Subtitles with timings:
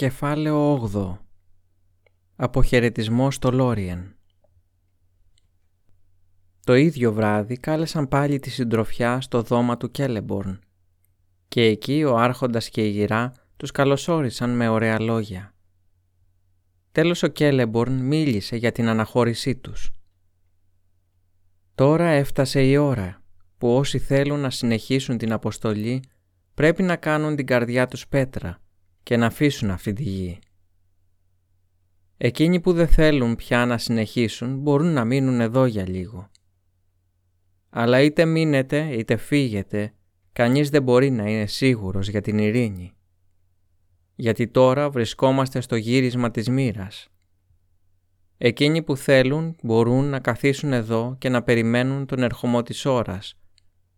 [0.00, 1.16] Κεφάλαιο 8
[2.36, 4.16] Αποχαιρετισμός στο Λόριεν
[6.64, 10.60] Το ίδιο βράδυ κάλεσαν πάλι τη συντροφιά στο δώμα του Κέλεμπορν
[11.48, 15.54] και εκεί ο άρχοντας και η γυρά τους καλωσόρισαν με ωραία λόγια.
[16.92, 19.90] Τέλος ο Κέλεμπορν μίλησε για την αναχώρησή τους.
[21.74, 23.22] Τώρα έφτασε η ώρα
[23.58, 26.02] που όσοι θέλουν να συνεχίσουν την αποστολή
[26.54, 28.60] πρέπει να κάνουν την καρδιά τους πέτρα
[29.02, 30.38] και να αφήσουν αυτή τη γη.
[32.16, 36.30] Εκείνοι που δεν θέλουν πια να συνεχίσουν μπορούν να μείνουν εδώ για λίγο.
[37.70, 39.94] Αλλά είτε μείνετε είτε φύγετε,
[40.32, 42.92] κανείς δεν μπορεί να είναι σίγουρος για την ειρήνη.
[44.14, 47.08] Γιατί τώρα βρισκόμαστε στο γύρισμα της μοίρας.
[48.38, 53.38] Εκείνοι που θέλουν μπορούν να καθίσουν εδώ και να περιμένουν τον ερχομό της ώρας,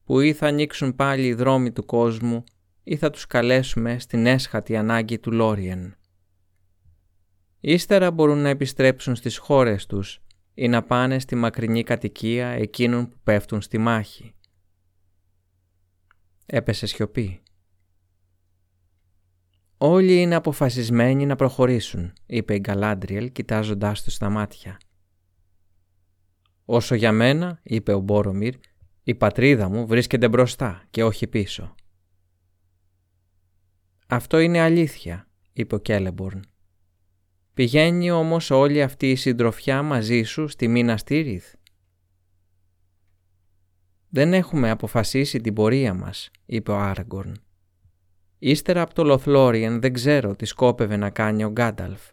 [0.05, 2.45] που ή θα ανοίξουν πάλι οι δρόμοι του κόσμου
[2.83, 5.97] ή θα τους καλέσουμε στην έσχατη ανάγκη του Λόριεν.
[7.61, 10.23] Ύστερα μπορούν να επιστρέψουν στις χώρες τους
[10.55, 14.35] ή να πάνε στη μακρινή κατοικία εκείνων που πέφτουν στη μάχη.
[16.47, 17.43] Έπεσε σιωπή.
[19.77, 24.79] «Όλοι είναι αποφασισμένοι να προχωρήσουν», είπε η Γκαλάντριελ κοιτάζοντάς τους στα μάτια.
[26.65, 28.55] «Όσο για μένα», είπε ο Μπόρομιρ,
[29.03, 31.75] «η πατρίδα μου βρίσκεται μπροστά και όχι πίσω».
[34.13, 36.45] «Αυτό είναι αλήθεια», είπε ο Κέλεμπορν.
[37.55, 41.55] «Πηγαίνει όμως όλη αυτή η συντροφιά μαζί σου στη Μίνα Στήριθ».
[44.09, 47.37] «Δεν έχουμε αποφασίσει την πορεία μας», είπε ο Άραγκορν.
[48.39, 52.11] «Ύστερα από το Λοθλόριεν δεν ξέρω τι σκόπευε να κάνει ο Γκάνταλφ.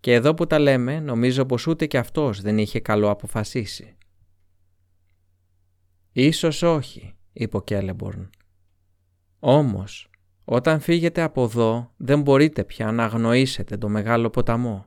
[0.00, 3.96] Και εδώ που τα λέμε νομίζω πως ούτε κι αυτός δεν είχε καλό αποφασίσει».
[6.12, 8.30] «Ίσως όχι», είπε ο Κέλεμπορν.
[9.38, 10.09] «Όμως
[10.52, 14.86] όταν φύγετε από εδώ δεν μπορείτε πια να αγνοήσετε το μεγάλο ποταμό.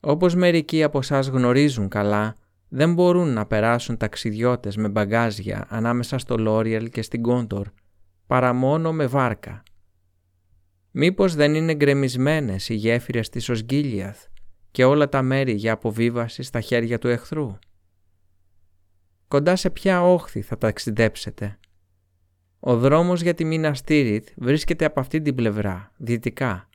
[0.00, 2.36] Όπως μερικοί από εσάς γνωρίζουν καλά,
[2.68, 7.68] δεν μπορούν να περάσουν ταξιδιώτες με μπαγκάζια ανάμεσα στο Λόριελ και στην Κόντορ,
[8.26, 9.62] παρά μόνο με βάρκα.
[10.90, 14.24] Μήπως δεν είναι γκρεμισμένες οι γέφυρες της Οσγκίλιαθ
[14.70, 17.58] και όλα τα μέρη για αποβίβαση στα χέρια του εχθρού;
[19.28, 21.58] Κοντά σε ποια όχθη θα ταξιδέψετε;
[22.68, 26.68] Ο δρόμος για τη Μίνα Στήριθ βρίσκεται από αυτή την πλευρά, δυτικά,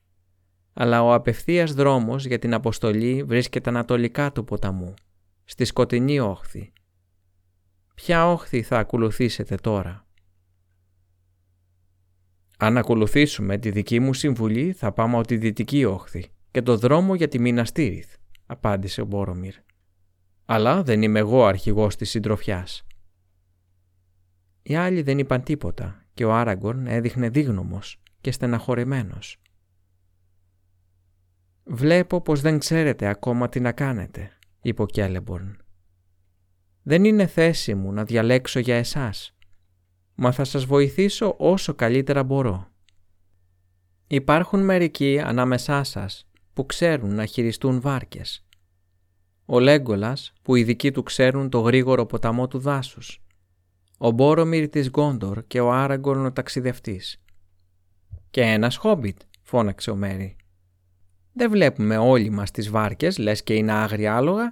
[0.73, 4.93] αλλά ο απευθείας δρόμος για την αποστολή βρίσκεται ανατολικά του ποταμού,
[5.43, 6.73] στη σκοτεινή όχθη.
[7.95, 10.07] Ποια όχθη θα ακολουθήσετε τώρα;
[12.57, 17.15] Αν ακολουθήσουμε τη δική μου συμβουλή θα πάμε από τη δυτική όχθη και το δρόμο
[17.15, 18.15] για τη Μίνα Στήριθ,
[18.45, 19.53] απάντησε ο Μπόρομιρ.
[20.45, 22.85] Αλλά δεν είμαι εγώ αρχηγός της συντροφιάς.
[24.63, 29.41] Οι άλλοι δεν είπαν τίποτα και ο Άραγκορν έδειχνε δίγνωμος και στεναχωρημένος.
[31.63, 35.57] «Βλέπω πως δεν ξέρετε ακόμα τι να κάνετε», είπε ο Κέλεμπορν.
[36.83, 39.35] «Δεν είναι θέση μου να διαλέξω για εσάς,
[40.15, 42.67] μα θα σας βοηθήσω όσο καλύτερα μπορώ.
[44.07, 48.45] Υπάρχουν μερικοί ανάμεσά σας που ξέρουν να χειριστούν βάρκες.
[49.45, 53.21] Ο Λέγκολας που οι δικοί του ξέρουν το γρήγορο ποταμό του δάσους
[54.03, 57.21] ο Μπόρομιρ της Γκόντορ και ο Άραγκορν ο ταξιδευτής.
[58.29, 60.35] «Και ένας χόμπιτ», φώναξε ο Μέρι.
[61.33, 64.47] «Δεν βλέπουμε όλοι μας τις βάρκες, λες και είναι άγρια άλογα.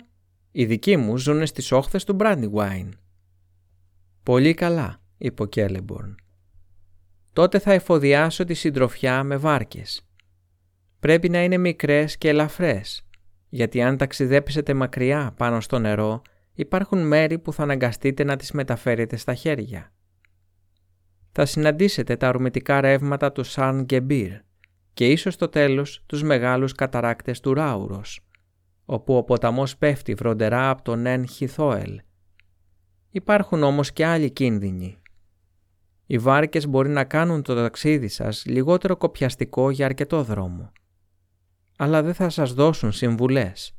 [0.51, 2.97] Οι δικοί μου ζουν στις όχθες του Μπράντιγουάιν».
[4.23, 6.16] «Πολύ καλά», είπε ο Κέλεμπορν.
[7.33, 10.07] «Τότε θα εφοδιάσω τη συντροφιά με βάρκες.
[10.99, 13.07] Πρέπει να είναι μικρές και ελαφρές,
[13.49, 16.21] γιατί αν ταξιδέψετε μακριά πάνω στο νερό
[16.59, 19.92] υπάρχουν μέρη που θα αναγκαστείτε να τις μεταφέρετε στα χέρια.
[21.31, 24.31] Θα συναντήσετε τα ορμητικά ρεύματα του Σαν Γκεμπίρ
[24.94, 28.20] και ίσως στο τέλος τους μεγάλους καταράκτες του Ράουρος,
[28.86, 32.02] όπου ο ποταμός πέφτει βροντερά από τον Εν Χιθόελ.
[33.09, 35.02] Υπάρχουν όμως και άλλοι κίνδυνοι.
[36.06, 40.72] Οι βάρκες μπορεί να κάνουν το ταξίδι σας λιγότερο κοπιαστικό για αρκετό δρόμο.
[41.78, 43.78] Αλλά δεν θα σας δώσουν συμβουλές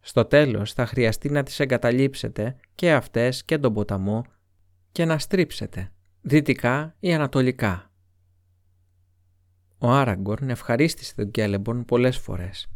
[0.00, 4.24] στο τέλος θα χρειαστεί να τις εγκαταλείψετε και αυτές και τον ποταμό
[4.92, 7.90] και να στρίψετε, δυτικά ή ανατολικά.
[9.78, 12.68] Ο Άραγκορν ευχαρίστησε τον Κέλεμπον πολλές φορές.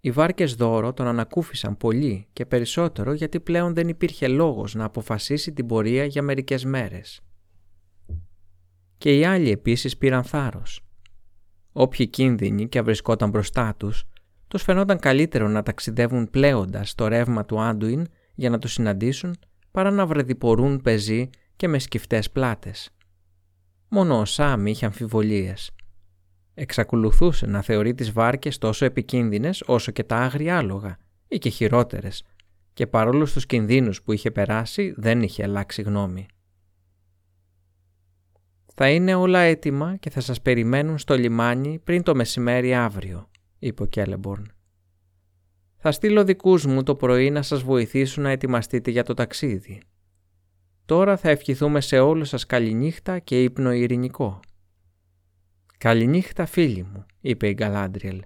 [0.00, 5.52] Οι βάρκες δώρο τον ανακούφισαν πολύ και περισσότερο γιατί πλέον δεν υπήρχε λόγος να αποφασίσει
[5.52, 7.20] την πορεία για μερικές μέρες.
[8.98, 10.80] Και οι άλλοι επίσης πήραν θάρρος.
[11.72, 14.04] Όποιοι κίνδυνοι και βρισκόταν μπροστά τους
[14.50, 19.36] τους φαινόταν καλύτερο να ταξιδεύουν πλέοντας το ρεύμα του Άντουιν για να το συναντήσουν
[19.70, 22.90] παρά να βρεδιπορούν πεζοί και με σκυφτές πλάτες.
[23.88, 25.70] Μόνο ο Σάμ είχε αμφιβολίες.
[26.54, 30.98] εξακολουθούσε να θεωρεί τις βάρκες τόσο επικίνδυνες όσο και τα άγρια άλογα
[31.28, 32.24] ή και χειρότερες
[32.72, 36.26] και παρόλο στους κινδύνους που είχε περάσει δεν είχε αλλάξει γνώμη.
[38.74, 43.29] «Θα είναι όλα έτοιμα και θα σας περιμένουν στο λιμάνι πριν το μεσημέρι αύριο»,
[43.60, 44.52] είπε ο Κέλεμπορν.
[45.76, 49.82] «Θα στείλω δικούς μου το πρωί να σας βοηθήσουν να ετοιμαστείτε για το ταξίδι.
[50.84, 54.40] Τώρα θα ευχηθούμε σε όλους σας καληνύχτα και ύπνο ειρηνικό».
[55.78, 58.22] «Καληνύχτα φίλοι μου», είπε η Γκαλάντριελ.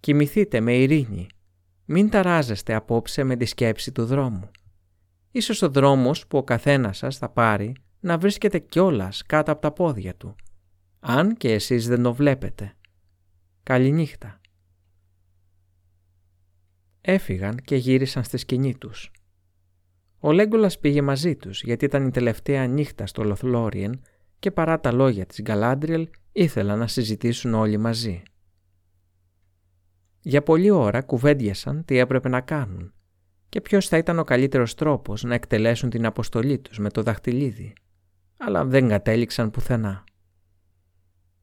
[0.00, 1.26] «Κοιμηθείτε με ειρήνη.
[1.84, 4.50] Μην ταράζεστε απόψε με τη σκέψη του δρόμου.
[5.30, 9.72] Ίσως ο δρόμος που ο καθένας σας θα πάρει να βρίσκεται κιόλας κάτω από τα
[9.72, 10.36] πόδια του,
[11.00, 12.76] αν και εσείς δεν το βλέπετε.
[13.62, 14.40] Καληνύχτα.
[17.04, 19.10] Έφυγαν και γύρισαν στη σκηνή τους.
[20.18, 24.02] Ο Λέγκολας πήγε μαζί τους γιατί ήταν η τελευταία νύχτα στο Λοθλόριεν
[24.38, 28.22] και παρά τα λόγια της Γκαλάντριελ ήθελαν να συζητήσουν όλοι μαζί.
[30.20, 32.92] Για πολλή ώρα κουβέντιασαν τι έπρεπε να κάνουν
[33.48, 37.72] και ποιος θα ήταν ο καλύτερος τρόπος να εκτελέσουν την αποστολή τους με το δαχτυλίδι,
[38.36, 40.04] αλλά δεν κατέληξαν πουθενά.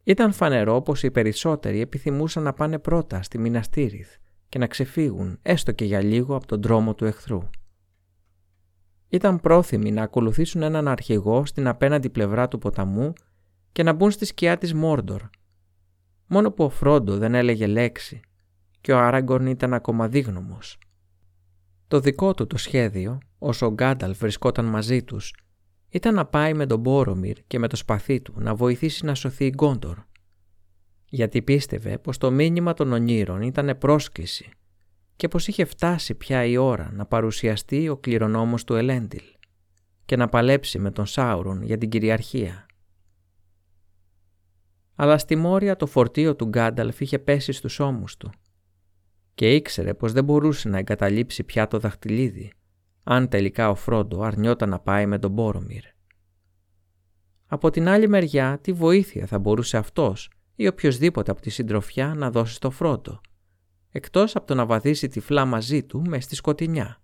[0.03, 4.15] Ήταν φανερό πως οι περισσότεροι επιθυμούσαν να πάνε πρώτα στη Μιναστήριθ
[4.49, 7.49] και να ξεφύγουν έστω και για λίγο από τον δρόμο του εχθρού.
[9.09, 13.13] Ήταν πρόθυμοι να ακολουθήσουν έναν αρχηγό στην απέναντι πλευρά του ποταμού
[13.71, 15.21] και να μπουν στη σκιά της Μόρντορ.
[16.27, 18.19] Μόνο που ο Φρόντο δεν έλεγε λέξη
[18.81, 20.77] και ο Άραγκορν ήταν ακόμα δίγνωμος.
[21.87, 25.33] Το δικό του το σχέδιο, όσο ο Γκάνταλφ βρισκόταν μαζί τους,
[25.89, 29.45] ήταν να πάει με τον Μπόρομιρ και με το σπαθί του να βοηθήσει να σωθεί
[29.45, 29.97] η Γκόντορ.
[31.09, 34.49] Γιατί πίστευε πως το μήνυμα των ονείρων ήταν πρόσκληση
[35.15, 39.23] και πως είχε φτάσει πια η ώρα να παρουσιαστεί ο κληρονόμος του Ελέντιλ
[40.05, 42.65] και να παλέψει με τον Σάουρον για την κυριαρχία.
[44.95, 48.31] Αλλά στη Μόρια το φορτίο του Γκάνταλφ είχε πέσει στους ώμους του
[49.33, 52.53] και ήξερε πως δεν μπορούσε να εγκαταλείψει πια το δαχτυλίδι,
[53.03, 55.83] αν τελικά ο Φρόντο αρνιόταν να πάει με τον Μπόρομιρ.
[57.45, 60.29] Από την άλλη μεριά, τι βοήθεια θα μπορούσε αυτός
[60.61, 63.21] ή οποιοδήποτε από τη συντροφιά να δώσει στο Φρόντο,
[63.91, 67.01] εκτός από το να βαδίσει τυφλά μαζί του μες στη σκοτεινιά.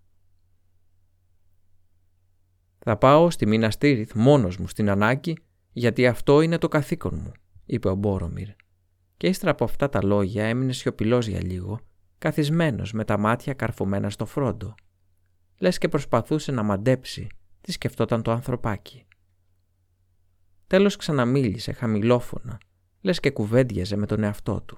[2.79, 5.37] «Θα πάω στη Μιναστήριθ μόνος μου στην ανάγκη,
[5.71, 7.31] γιατί αυτό είναι το καθήκον μου»,
[7.65, 8.49] είπε ο Μπόρομιρ.
[9.17, 11.79] Και ύστερα από αυτά τα λόγια έμεινε σιωπηλός για λίγο
[12.17, 14.75] καθισμένος με τα μάτια καρφωμένα στο φρόντο.
[15.57, 17.27] Λες και προσπαθούσε να μαντέψει
[17.61, 19.05] τι σκεφτόταν το ανθρωπάκι.
[20.67, 22.57] Τέλος ξαναμίλησε χαμηλόφωνα,
[23.05, 24.77] λες και κουβέντιαζε με τον εαυτό του.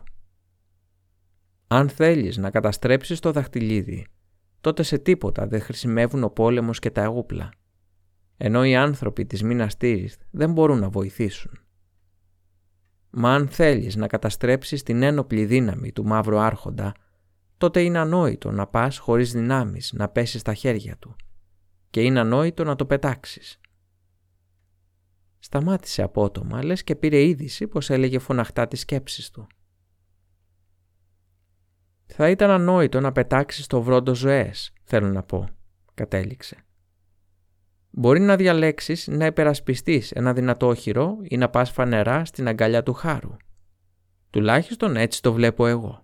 [1.67, 4.07] «Αν θέλεις να καταστρέψεις το δαχτυλίδι,
[4.61, 7.49] τότε σε τίποτα δεν χρησιμεύουν ο πόλεμος και τα εγούπλα,
[8.37, 9.77] ενώ οι άνθρωποι της Μίνας
[10.31, 11.59] δεν μπορούν να βοηθήσουν.
[13.09, 16.93] Μα αν θέλεις να καταστρέψεις την ένοπλη δύναμη του Μαύρου Άρχοντα,
[17.57, 21.15] τότε είναι ανόητο να πας χωρίς δυνάμεις να πέσεις στα χέρια του
[21.89, 23.59] και είναι ανόητο να το πετάξεις.
[25.39, 29.47] Σταμάτησε απότομα, λες και πήρε είδηση πως έλεγε φωναχτά τις σκέψεις του.
[32.05, 35.49] «Θα ήταν ανόητο να πετάξεις το βρόντο ζωές, θέλω να πω»,
[35.93, 36.57] κατέληξε.
[37.89, 42.93] «Μπορεί να διαλέξεις να υπερασπιστείς ένα δυνατό οχυρό ή να πας φανερά στην αγκαλιά του
[42.93, 43.35] χάρου.
[44.29, 45.99] Τουλάχιστον έτσι το βλέπω εγώ».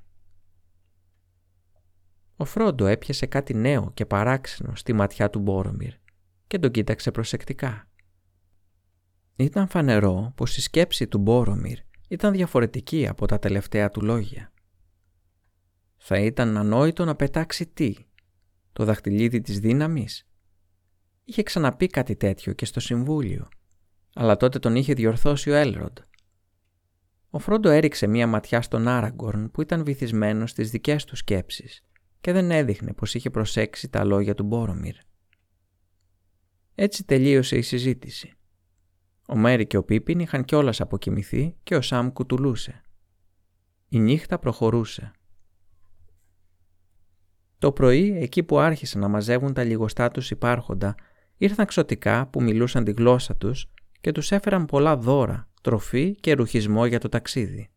[2.36, 5.94] Ο Φρόντο έπιασε κάτι νέο και παράξενο στη ματιά του Μπόρομιρ
[6.48, 7.88] και τον κοίταξε προσεκτικά.
[9.36, 14.52] Ήταν φανερό πως η σκέψη του Μπόρομιρ ήταν διαφορετική από τα τελευταία του λόγια.
[15.98, 17.96] Θα ήταν ανόητο να πετάξει τι,
[18.74, 20.28] το δαχτυλίδι της δύναμης.
[21.24, 23.48] Είχε ξαναπεί κάτι τέτοιο και στο Συμβούλιο,
[24.14, 25.98] αλλά τότε τον είχε διορθώσει ο Έλροντ.
[27.30, 31.84] Ο Φρόντο έριξε μία ματιά στον Άραγκορν που ήταν βυθισμένος στις δικές του σκέψεις
[32.22, 34.96] και δεν έδειχνε πως είχε προσέξει τα λόγια του Μπόρομιρ.
[36.76, 38.34] Έτσι τελείωσε η συζήτηση.
[39.28, 42.82] Ο Μέρι και ο Πίπιν είχαν κιόλας αποκοιμηθεί και ο Σάμ κουτουλούσε.
[43.90, 45.12] Η νύχτα προχωρούσε.
[47.58, 50.96] Το πρωί, εκεί που άρχισαν να μαζεύουν τα λιγοστά τους υπάρχοντα,
[51.38, 56.86] ήρθαν ξωτικά που μιλούσαν τη γλώσσα τους και τους έφεραν πολλά δώρα, τροφή και ρουχισμό
[56.86, 57.70] για το ταξίδι.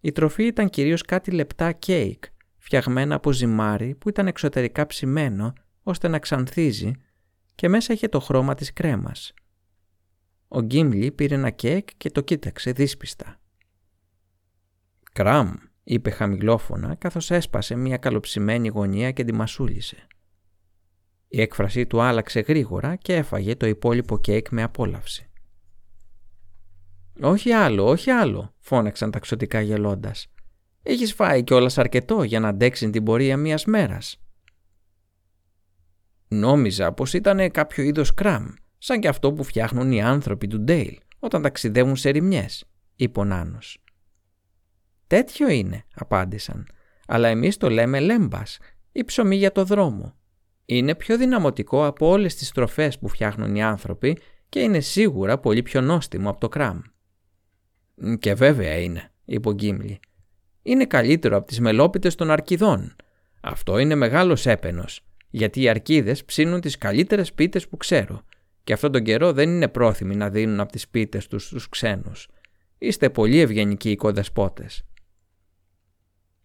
[0.00, 2.24] Η τροφή ήταν κυρίως κάτι λεπτά κέικ
[2.56, 5.52] φτιαγμένα από ζυμάρι που ήταν εξωτερικά ψημένο
[5.82, 6.92] ώστε να ξανθίζει
[7.54, 9.34] και μέσα είχε το χρώμα της κρέμας.
[10.48, 13.40] Ο Γκίμλι πήρε ένα κέικ και το κοίταξε δύσπιστα.
[15.12, 20.06] «Κραμ», είπε χαμηλόφωνα καθώς έσπασε μια καλοψημένη γωνία και τη μασούλησε.
[21.28, 25.30] Η έκφρασή του άλλαξε γρήγορα και έφαγε το υπόλοιπο κέικ με απόλαυση.
[27.20, 30.32] «Όχι άλλο, όχι άλλο», φώναξαν ταξωτικά γελώντας.
[30.82, 34.22] Έχεις φάει κιόλας αρκετό για να αντέξεις την πορεία μιας μέρας.
[36.28, 38.46] Νόμιζα πως ήταν κάποιο είδος κραμ,
[38.78, 42.64] σαν και αυτό που φτιάχνουν οι άνθρωποι του Ντέιλ όταν ταξιδεύουν σε ρημιές,
[42.96, 43.82] είπε ο Νάνος.
[45.06, 46.66] Τέτοιο είναι, απάντησαν,
[47.06, 48.58] αλλά εμείς το λέμε λέμπας
[48.92, 50.16] ή ψωμί για το δρόμο.
[50.64, 54.18] Είναι πιο δυναμωτικό από όλες τις τροφές που φτιάχνουν οι άνθρωποι
[54.48, 56.80] και είναι σίγουρα πολύ πιο νόστιμο από το κραμ.
[58.18, 60.00] «Και βέβαια είναι», είπε ο Γκίμλι.
[60.62, 62.96] «Είναι καλύτερο από τις μελόπιτες των αρκιδών.
[63.40, 68.22] Αυτό είναι μεγάλος έπαινος, γιατί οι αρκίδες ψήνουν τις καλύτερες πίτες που ξέρω
[68.68, 72.28] και αυτόν τον καιρό δεν είναι πρόθυμοι να δίνουν από τις πίτες τους στους ξένους.
[72.78, 74.82] Είστε πολύ ευγενικοί οικοδεσπότες».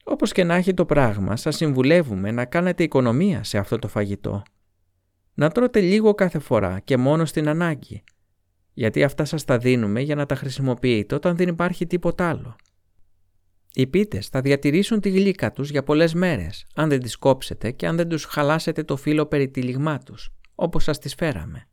[0.03, 4.43] Όπως και να έχει το πράγμα, σας συμβουλεύουμε να κάνετε οικονομία σε αυτό το φαγητό.
[5.33, 8.03] Να τρώτε λίγο κάθε φορά και μόνο στην ανάγκη,
[8.73, 12.55] γιατί αυτά σας τα δίνουμε για να τα χρησιμοποιείτε όταν δεν υπάρχει τίποτα άλλο.
[13.73, 17.87] Οι πίτες θα διατηρήσουν τη γλύκα τους για πολλές μέρες, αν δεν τις κόψετε και
[17.87, 21.67] αν δεν τους χαλάσετε το φύλλο περιτυλιγμά τους, όπως σας τις φέραμε.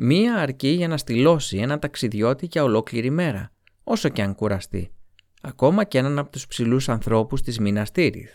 [0.00, 3.52] Μία αρκεί για να στυλώσει ένα ταξιδιώτη για ολόκληρη μέρα,
[3.84, 4.92] όσο και αν κουραστεί,
[5.40, 8.30] ακόμα και έναν από τους ψηλούς ανθρώπους της Μίνας Τίριθ.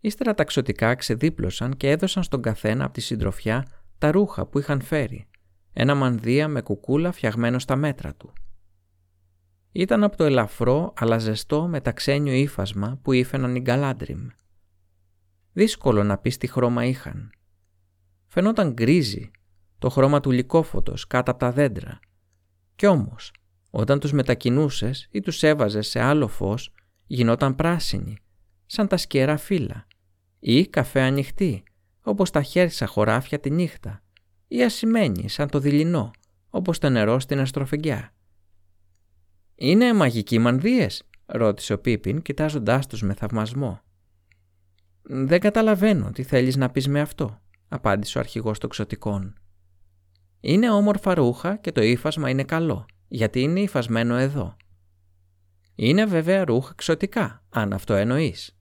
[0.00, 3.66] Ύστερα ταξωτικά ξεδίπλωσαν και έδωσαν στον καθένα από τη συντροφιά
[3.98, 5.26] τα ρούχα που είχαν φέρει,
[5.72, 8.32] ένα μανδύα με κουκούλα φτιαγμένο στα μέτρα του.
[9.72, 14.26] Ήταν από το ελαφρό αλλά ζεστό μεταξένιο ύφασμα που ήφαιναν οι γκαλάντριμ.
[15.52, 17.30] Δύσκολο να πεις τι χρώμα είχαν.
[18.34, 19.30] Φαινόταν γκρίζι,
[19.78, 22.00] το χρώμα του λικόφωτος κάτω από τα δέντρα.
[22.76, 23.32] Κι όμως,
[23.70, 26.72] όταν τους μετακινούσες ή τους έβαζες σε άλλο φως,
[27.06, 28.16] γινόταν πράσινοι,
[28.66, 29.86] σαν τα σκερά φύλλα,
[30.38, 31.62] ή καφέ ανοιχτή,
[32.02, 34.02] όπως τα χέρια χωράφια τη νύχτα,
[34.48, 36.10] ή ασημένοι σαν το δειλινό,
[36.50, 38.14] όπως το νερό στην αστροφεγγιά.
[39.54, 43.80] «Είναι μαγικοί μανδύες» ρώτησε ο Πίπιν κοιτάζοντάς τους με θαυμασμό.
[45.02, 47.38] «Δεν καταλαβαίνω τι θέλεις να πεις με αυτό»,
[47.74, 49.34] απάντησε ο αρχηγός των ξωτικών.
[50.40, 54.56] «Είναι όμορφα ρούχα και το ύφασμα είναι καλό, γιατί είναι υφασμένο εδώ.
[55.74, 58.58] Είναι βέβαια ρούχα ξωτικά, αν αυτό εννοείς.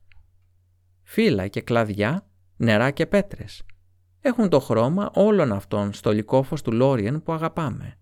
[1.04, 2.28] Φύλλα και κλαδιά
[2.58, 3.64] νερά και πέτρες.
[4.20, 7.98] Έχουν το χρώμα όλων αυτών στο λικόφος του Λόριεν που αγαπάμε.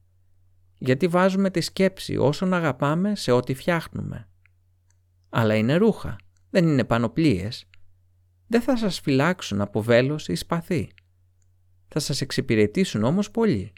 [0.77, 4.29] Γιατί βάζουμε τη σκέψη όσων αγαπάμε σε ό,τι φτιάχνουμε.
[5.29, 6.15] Αλλά είναι ρούχα,
[6.49, 7.65] δεν είναι πανοπλίες.
[8.47, 10.91] Δεν θα σας φυλάξουν από βέλος ή σπαθί.
[11.93, 13.73] Θα σας εξυπηρετήσουν όμως πολύ.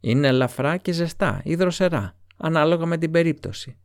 [0.00, 3.76] Είναι ελαφρά και ζεστά ή δροσερά, ανάλογα με την περίπτωση.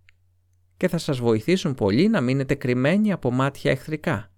[0.78, 4.30] Και θα σας βοηθήσουν πολύ να μείνετε κρυμμένοι από μάτια εχθρικά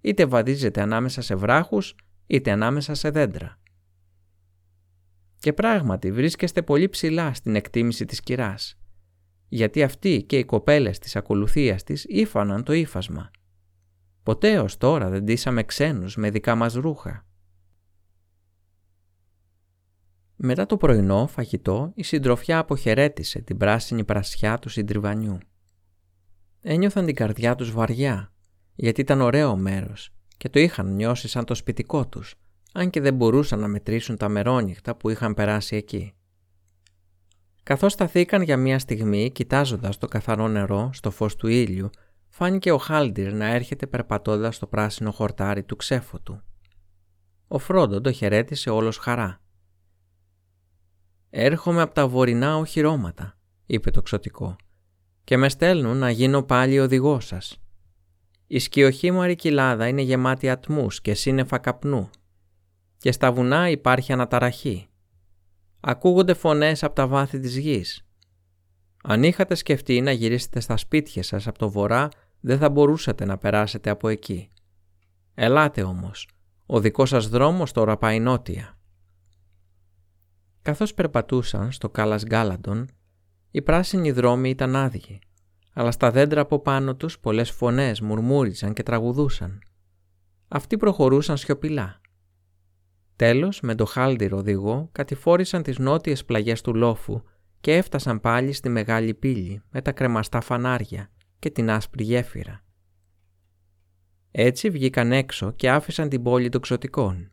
[0.00, 1.94] είτε βαδίζετε ανάμεσα σε βράχους,
[2.26, 3.58] είτε ανάμεσα σε δέντρα.
[5.38, 8.78] Και πράγματι βρίσκεστε πολύ ψηλά στην εκτίμηση της κυράς,
[9.48, 13.30] γιατί αυτοί και οι κοπέλες της ακολουθίας της ήφαναν το ύφασμα.
[14.22, 17.26] Ποτέ ως τώρα δεν τίσαμε ξένους με δικά μας ρούχα.
[20.42, 25.38] Μετά το πρωινό φαγητό, η συντροφιά αποχαιρέτησε την πράσινη πρασιά του συντριβανιού.
[26.60, 28.32] Ένιωθαν την καρδιά τους βαριά
[28.74, 32.34] γιατί ήταν ωραίο μέρος και το είχαν νιώσει σαν το σπιτικό τους,
[32.72, 36.12] αν και δεν μπορούσαν να μετρήσουν τα μερόνυχτα που είχαν περάσει εκεί.
[37.62, 41.90] Καθώς σταθήκαν για μία στιγμή κοιτάζοντας το καθαρό νερό στο φως του ήλιου,
[42.28, 46.42] φάνηκε ο Χάλντιρ να έρχεται περπατώντας στο πράσινο χορτάρι του ξέφωτου.
[47.48, 49.39] Ο Φρόντο το χαιρέτησε όλος χαρά.
[51.30, 54.56] «Έρχομαι από τα βορεινά οχυρώματα», είπε το ξωτικό,
[55.24, 57.60] «και με στέλνουν να γίνω πάλι οδηγός σας.
[58.46, 62.10] Η σκιοχήμορη κοιλάδα είναι γεμάτη ατμούς και σύννεφα καπνού
[62.98, 64.88] και στα βουνά υπάρχει αναταραχή.
[65.80, 68.06] Ακούγονται φωνές από τα βάθη της γης.
[69.02, 72.08] Αν είχατε σκεφτεί να γυρίσετε στα σπίτια σας από το βορρά,
[72.40, 74.50] δεν θα μπορούσατε να περάσετε από εκεί.
[75.34, 76.28] Ελάτε όμως,
[76.66, 78.78] ο δικός σας δρόμος τώρα πάει νότια.
[80.70, 82.88] Καθώς περπατούσαν στο Κάλας Γκάλαντον,
[83.50, 85.18] οι πράσινοι δρόμοι ήταν άδειοι
[85.72, 89.58] αλλά στα δέντρα από πάνω τους πολλές φωνές μουρμούριζαν και τραγουδούσαν.
[90.48, 92.00] Αυτοί προχωρούσαν σιωπηλά.
[93.16, 97.22] Τέλος, με το χάλντιρο οδηγό, κατηφόρησαν τις νότιες πλαγιές του λόφου
[97.60, 102.64] και έφτασαν πάλι στη μεγάλη πύλη με τα κρεμαστά φανάρια και την άσπρη γέφυρα.
[104.30, 107.32] Έτσι βγήκαν έξω και άφησαν την πόλη των ξωτικών.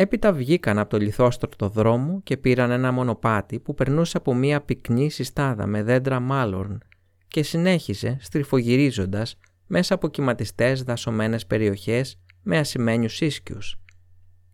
[0.00, 5.10] Έπειτα βγήκαν από το λιθόστρωτο δρόμο και πήραν ένα μονοπάτι που περνούσε από μία πυκνή
[5.10, 6.80] συστάδα με δέντρα μάλορν
[7.28, 13.80] και συνέχιζε στριφογυρίζοντας μέσα από κυματιστές δασωμένες περιοχές με ασημένιους ίσκιους,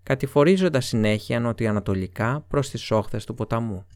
[0.02, 3.86] κατηφορίζοντας συνέχεια νοτιοανατολικά προς τις όχθες του ποταμού.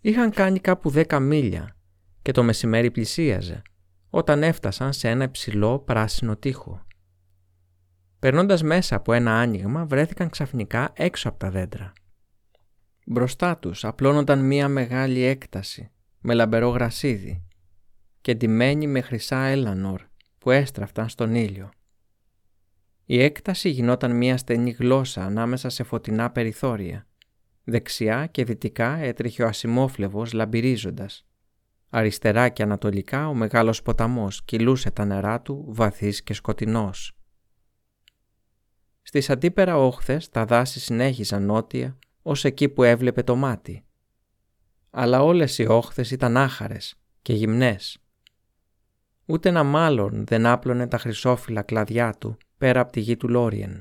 [0.00, 1.76] Είχαν κάνει κάπου δέκα μίλια
[2.22, 3.62] και το μεσημέρι πλησίαζε
[4.10, 6.85] όταν έφτασαν σε ένα υψηλό πράσινο τοίχο.
[8.26, 11.92] Περνώντας μέσα από ένα άνοιγμα βρέθηκαν ξαφνικά έξω από τα δέντρα.
[13.06, 15.90] Μπροστά τους απλώνονταν μία μεγάλη έκταση
[16.20, 17.44] με λαμπερό γρασίδι
[18.20, 20.02] και ντυμένη με χρυσά έλανορ
[20.38, 21.70] που έστραφταν στον ήλιο.
[23.04, 27.06] Η έκταση γινόταν μία στενή γλώσσα ανάμεσα σε φωτεινά περιθώρια.
[27.64, 31.26] Δεξιά και δυτικά έτρεχε ο ασημόφλεβος λαμπυρίζοντας.
[31.90, 37.15] Αριστερά και ανατολικά ο μεγάλος ποταμός κυλούσε τα νερά του βαθύς και σκοτεινός.
[39.08, 43.84] Στις αντίπερα όχθες τα δάση συνέχιζαν νότια ως εκεί που έβλεπε το μάτι.
[44.90, 47.98] Αλλά όλες οι όχθες ήταν άχαρες και γυμνές.
[49.26, 53.80] Ούτε ένα μάλλον δεν άπλωνε τα χρυσόφυλλα κλαδιά του πέρα από τη γη του Λόριεν.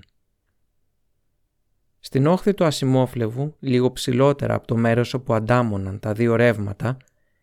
[2.00, 6.98] Στην όχθη του ασημόφλεβου, λίγο ψηλότερα από το μέρος όπου αντάμωναν τα δύο ρεύματα,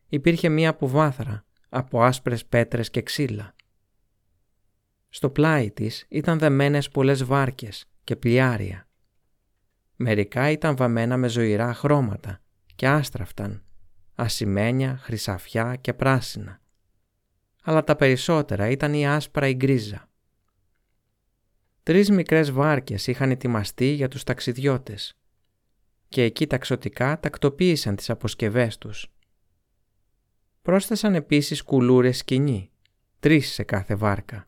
[0.08, 3.54] υπήρχε μία αποβάθρα από άσπρες πέτρες και ξύλα.
[5.14, 8.88] Στο πλάι της ήταν δεμένες πολλές βάρκες και πλιάρια.
[9.96, 12.40] Μερικά ήταν βαμμένα με ζωηρά χρώματα
[12.74, 13.64] και άστραφταν,
[14.14, 16.60] ασημένια, χρυσαφιά και πράσινα.
[17.62, 20.10] Αλλά τα περισσότερα ήταν η άσπρα η γκρίζα.
[21.82, 25.18] Τρεις μικρές βάρκες είχαν ετοιμαστεί για τους ταξιδιώτες
[26.08, 29.12] και εκεί ταξωτικά τακτοποίησαν τις αποσκευές τους.
[30.62, 32.70] Πρόσθεσαν επίσης κουλούρες σκηνή,
[33.20, 34.46] τρεις σε κάθε βάρκα.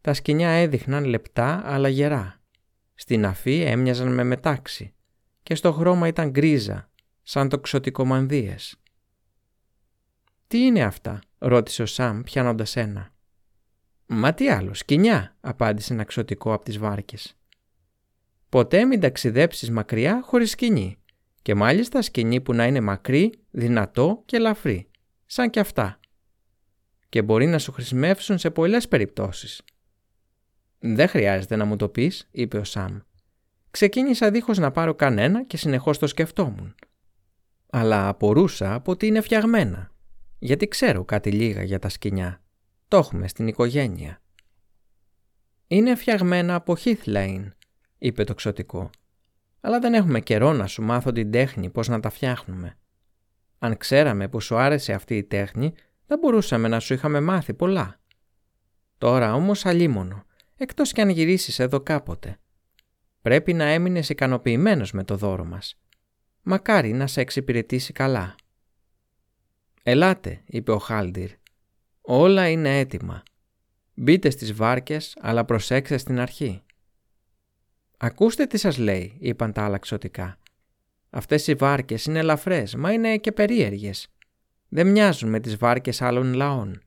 [0.00, 2.40] Τα σκηνιά έδειχναν λεπτά αλλά γερά.
[2.94, 4.94] Στην αφή έμοιαζαν με μετάξι
[5.42, 6.90] και στο χρώμα ήταν γκρίζα,
[7.22, 8.76] σαν τοξωτικομανδίες.
[10.46, 13.14] «Τι είναι αυτά» ρώτησε ο Σαμ πιάνοντας ένα.
[14.06, 17.36] «Μα τι άλλο, σκηνιά», απάντησε ένα ξωτικό από τις βάρκες.
[18.48, 20.98] «Ποτέ μην ταξιδέψεις μακριά χωρίς σκηνή
[21.42, 24.90] και μάλιστα σκηνή που να είναι μακρύ, δυνατό και ελαφρύ,
[25.26, 26.00] σαν και αυτά.
[27.08, 29.62] Και μπορεί να σου χρησιμεύσουν σε πολλές περιπτώσεις.
[30.82, 32.98] «Δεν χρειάζεται να μου το πεις», είπε ο Σαμ.
[33.70, 36.74] Ξεκίνησα δίχως να πάρω κανένα και συνεχώς το σκεφτόμουν.
[37.70, 39.90] Αλλά απορούσα από ότι είναι φτιαγμένα,
[40.38, 42.42] γιατί ξέρω κάτι λίγα για τα σκηνιά.
[42.88, 44.22] Το έχουμε στην οικογένεια.
[45.66, 47.50] «Είναι φτιαγμένα από Heath
[47.98, 48.90] είπε το ξωτικό.
[49.60, 52.78] «Αλλά δεν έχουμε καιρό να σου μάθω την τέχνη πώς να τα φτιάχνουμε.
[53.58, 55.72] Αν ξέραμε που σου άρεσε αυτή η τέχνη,
[56.06, 58.00] δεν μπορούσαμε να σου είχαμε μάθει πολλά.
[58.98, 60.24] Τώρα όμως αλίμονο,
[60.62, 62.38] εκτός κι αν γυρίσεις εδώ κάποτε.
[63.22, 65.78] Πρέπει να έμεινες ικανοποιημένος με το δώρο μας.
[66.42, 68.34] Μακάρι να σε εξυπηρετήσει καλά.
[69.82, 71.30] «Ελάτε», είπε ο Χάλντιρ.
[72.00, 73.22] «Όλα είναι έτοιμα.
[73.94, 76.62] Μπείτε στις βάρκες, αλλά προσέξτε στην αρχή».
[77.96, 80.38] «Ακούστε τι σας λέει», είπαν τα άλλα ξωτικά.
[81.10, 84.08] «Αυτές οι βάρκες είναι ελαφρές, μα είναι και περίεργες.
[84.68, 86.82] Δεν μοιάζουν με τις βάρκες άλλων λαών.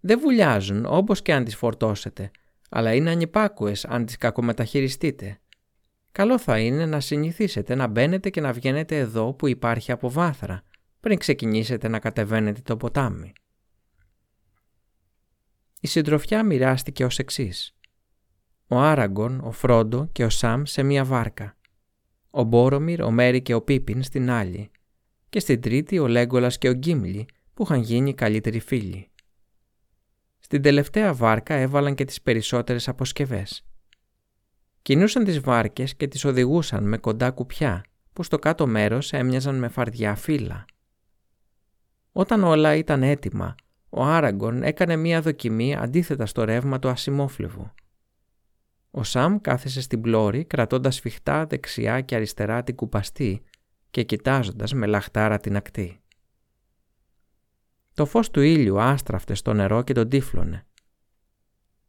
[0.00, 2.30] Δεν βουλιάζουν όπως και αν τις φορτώσετε,
[2.70, 5.40] αλλά είναι ανυπάκουες αν τις κακομεταχειριστείτε.
[6.12, 10.62] Καλό θα είναι να συνηθίσετε να μπαίνετε και να βγαίνετε εδώ που υπάρχει αποβάθρα,
[11.00, 13.32] πριν ξεκινήσετε να κατεβαίνετε το ποτάμι.
[15.80, 17.74] Η συντροφιά μοιράστηκε ως εξής.
[18.68, 21.56] Ο Άραγκον, ο Φρόντο και ο Σαμ σε μία βάρκα.
[22.30, 24.70] Ο Μπόρομιρ, ο Μέρι και ο Πίπιν στην άλλη.
[25.28, 29.09] Και στην τρίτη ο Λέγκολας και ο Γκίμλι που είχαν γίνει καλύτεροι φίλοι.
[30.50, 33.64] Στην τελευταία βάρκα έβαλαν και τις περισσότερες αποσκευές.
[34.82, 39.68] Κινούσαν τις βάρκες και τις οδηγούσαν με κοντά κουπιά που στο κάτω μέρος έμοιαζαν με
[39.68, 40.64] φαρδιά φύλλα.
[42.12, 43.54] Όταν όλα ήταν έτοιμα,
[43.90, 47.70] ο Άραγκον έκανε μία δοκιμή αντίθετα στο ρεύμα του ασημόφλεβου.
[48.90, 53.42] Ο Σαμ κάθεσε στην πλώρη κρατώντας σφιχτά δεξιά και αριστερά την κουπαστή
[53.90, 55.99] και κοιτάζοντας με λαχτάρα την ακτή.
[58.00, 60.66] Το φως του ήλιου άστραφτε στο νερό και τον τύφλωνε.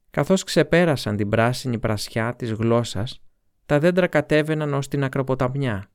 [0.10, 3.22] Καθώς ξεπέρασαν την πράσινη πρασιά της γλώσσας,
[3.66, 5.92] τα δέντρα κατέβαιναν ως την ακροποταμιά.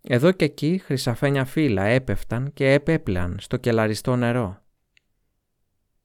[0.00, 4.62] Εδώ και εκεί χρυσαφένια φύλλα έπεφταν και επέπλεαν στο κελαριστό νερό.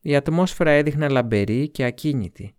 [0.01, 2.55] Η ατμόσφαιρα έδειχνε λαμπερή και ακίνητη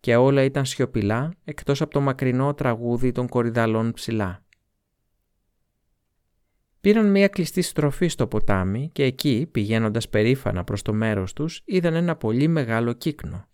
[0.00, 4.44] και όλα ήταν σιωπηλά εκτός από το μακρινό τραγούδι των κορυδαλών ψηλά.
[6.80, 11.94] Πήραν μια κλειστή στροφή στο ποτάμι και εκεί, πηγαίνοντας περήφανα προς το μέρος τους, είδαν
[11.94, 13.48] ένα πολύ μεγάλο κύκνο.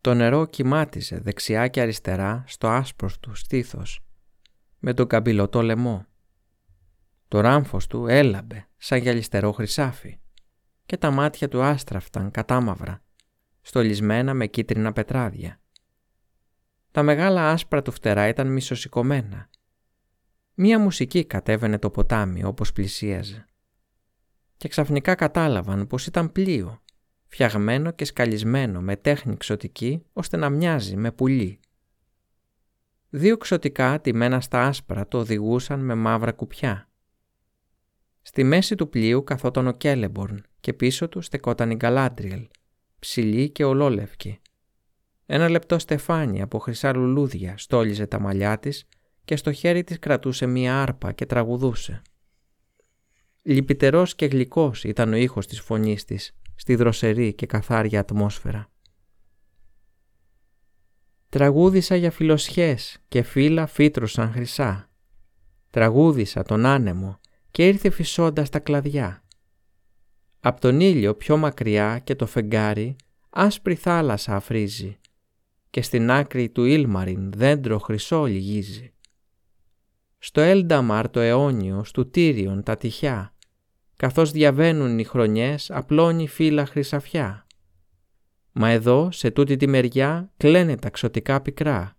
[0.00, 4.00] Το νερό κοιμάτιζε δεξιά και αριστερά στο άσπρο του στήθος,
[4.78, 6.06] με τον καμπυλωτό λαιμό.
[7.28, 10.18] Το ράμφος του έλαμπε σαν γυαλιστερό χρυσάφι
[10.86, 13.02] και τα μάτια του άστραφταν κατάμαυρα,
[13.60, 15.60] στολισμένα με κίτρινα πετράδια.
[16.90, 19.50] Τα μεγάλα άσπρα του φτερά ήταν μισοσηκωμένα
[20.60, 23.44] Μία μουσική κατέβαινε το ποτάμι όπως πλησίαζε.
[24.56, 26.82] Και ξαφνικά κατάλαβαν πως ήταν πλοίο,
[27.26, 31.60] φτιαγμένο και σκαλισμένο με τέχνη ξωτική ώστε να μοιάζει με πουλί.
[33.08, 36.88] Δύο ξωτικά τιμένα στα άσπρα το οδηγούσαν με μαύρα κουπιά.
[38.22, 42.48] Στη μέση του πλοίου καθόταν ο Κέλεμπορν και πίσω του στεκόταν η Γκαλάντριελ,
[42.98, 44.40] ψηλή και ολόλευκη.
[45.26, 48.88] Ένα λεπτό στεφάνι από χρυσά λουλούδια στόλιζε τα μαλλιά της
[49.28, 52.02] και στο χέρι της κρατούσε μία άρπα και τραγουδούσε.
[53.42, 58.70] Λυπητερός και γλυκός ήταν ο ήχος της φωνής της στη δροσερή και καθάρια ατμόσφαιρα.
[61.28, 64.90] Τραγούδισα για φιλοσιές και φύλλα φύτρωσαν χρυσά.
[65.70, 69.24] Τραγούδισα τον άνεμο και ήρθε φυσώντας τα κλαδιά.
[70.40, 72.96] Απ' τον ήλιο πιο μακριά και το φεγγάρι
[73.30, 74.98] άσπρη θάλασσα αφρίζει
[75.70, 78.92] και στην άκρη του Ήλμαριν δέντρο χρυσό λυγίζει.
[80.28, 83.34] Στο Έλνταμαρ το αιώνιο, στου Τύριον τα τυχιά,
[83.96, 87.46] καθώς διαβαίνουν οι χρονιές απλώνει φύλλα χρυσαφιά.
[88.52, 91.96] Μα εδώ, σε τούτη τη μεριά, κλαίνε τα ξωτικά πικρά.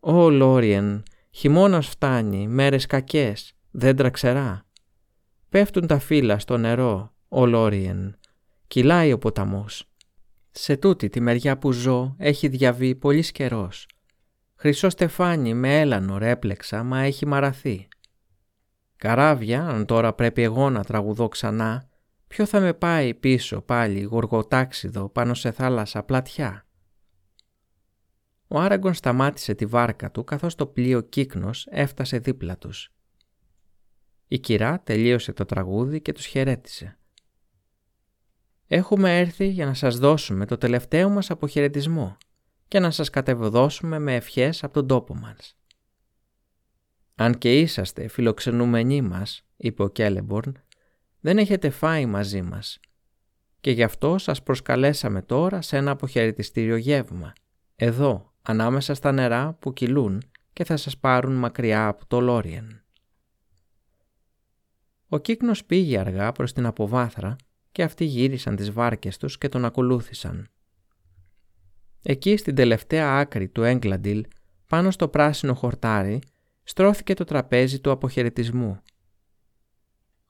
[0.00, 4.66] Ω Λόριεν, χειμώνας φτάνει, μέρες κακές, δέντρα ξερά.
[5.48, 8.16] Πέφτουν τα φύλλα στο νερό, ο Λόριεν,
[8.66, 9.88] κυλάει ο ποταμός.
[10.50, 13.86] Σε τούτη τη μεριά που ζω έχει διαβεί πολύς καιρός.
[14.64, 17.88] Χρυσό στεφάνι με έλανο ρέπλεξα, μα έχει μαραθεί.
[18.96, 21.88] Καράβια, αν τώρα πρέπει εγώ να τραγουδώ ξανά,
[22.28, 26.66] ποιο θα με πάει πίσω πάλι γοργοτάξιδο πάνω σε θάλασσα πλατιά;
[28.48, 32.92] Ο Άραγκον σταμάτησε τη βάρκα του καθώς το πλοίο κύκνος έφτασε δίπλα τους.
[34.28, 36.98] Η κυρά τελείωσε το τραγούδι και τους χαιρέτησε.
[38.66, 42.16] Έχουμε έρθει για να σας δώσουμε το τελευταίο μας αποχαιρετισμό
[42.68, 45.56] και να σας κατεβδώσουμε με ευχές από τον τόπο μας.
[47.14, 50.56] «Αν και είσαστε φιλοξενούμενοι μας», είπε ο Κέλεμπορν,
[51.20, 52.80] «δεν έχετε φάει μαζί μας
[53.60, 57.32] και γι' αυτό σας προσκαλέσαμε τώρα σε ένα αποχαιρετιστήριο γεύμα,
[57.76, 60.22] εδώ, ανάμεσα στα νερά που κυλούν
[60.52, 62.84] και θα σας πάρουν μακριά από το Λόριεν».
[65.08, 67.36] Ο κύκνος πήγε αργά προς την αποβάθρα
[67.72, 70.48] και αυτοί γύρισαν τις βάρκες τους και τον ακολούθησαν.
[72.06, 74.26] Εκεί στην τελευταία άκρη του Έγκλαντιλ,
[74.68, 76.20] πάνω στο πράσινο χορτάρι,
[76.62, 78.80] στρώθηκε το τραπέζι του αποχαιρετισμού.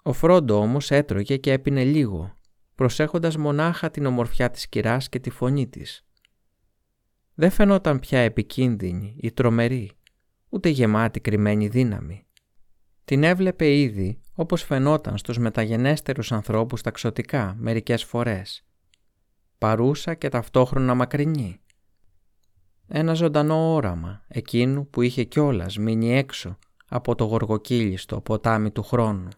[0.02, 2.36] Ο Φρόντο όμως έτρωγε και έπινε λίγο,
[2.74, 6.06] προσέχοντας μονάχα την ομορφιά της κυράς και τη φωνή της.
[7.34, 9.90] Δεν φαινόταν πια επικίνδυνη ή τρομερή,
[10.48, 12.26] ούτε γεμάτη κρυμμένη δύναμη.
[13.04, 18.64] Την έβλεπε ήδη όπως φαινόταν στους μεταγενέστερους ανθρώπους ταξωτικά μερικές φορές.
[19.58, 21.58] Παρούσα και ταυτόχρονα μακρινή.
[22.88, 29.28] Ένα ζωντανό όραμα εκείνου που είχε κιόλας μείνει έξω από το γοργοκύλιστο ποτάμι του χρόνου.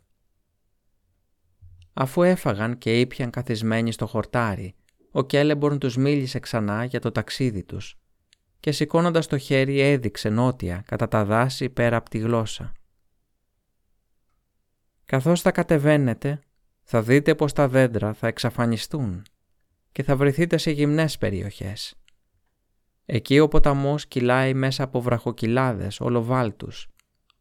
[1.93, 4.75] Αφού έφαγαν και ήπιαν καθισμένοι στο χορτάρι,
[5.11, 7.99] ο Κέλεμπορν τους μίλησε ξανά για το ταξίδι τους
[8.61, 12.73] και σηκώνοντας το χέρι έδειξε νότια κατά τα δάση πέρα από τη γλώσσα.
[15.05, 16.41] Καθώς θα κατεβαίνετε,
[16.83, 19.23] θα δείτε πως τα δέντρα θα εξαφανιστούν
[19.93, 21.95] και θα βρεθείτε σε γυμνές περιοχές.
[23.09, 26.89] Εκεί ο ποταμός κυλάει μέσα από βραχοκυλάδες ολοβάλτους,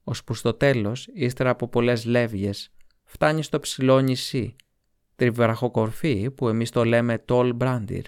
[0.04, 2.70] ώσπου στο τέλος, ύστερα από πολλές λεύγες,
[3.04, 4.56] φτάνει στο ψηλό νησί,
[5.16, 8.06] τη βραχοκορφή που εμείς το λέμε Τόλ Μπράντιρ.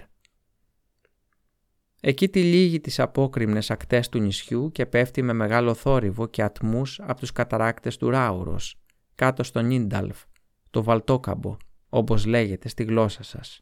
[2.00, 7.20] Εκεί τυλίγει τις απόκριμνες ακτές του νησιού και πέφτει με μεγάλο θόρυβο και ατμούς από
[7.20, 8.76] τους καταράκτες του Ράουρος,
[9.14, 10.24] κάτω στο Νίνταλφ,
[10.70, 11.56] το Βαλτόκαμπο,
[11.88, 13.60] όπως λέγεται στη γλώσσα σας.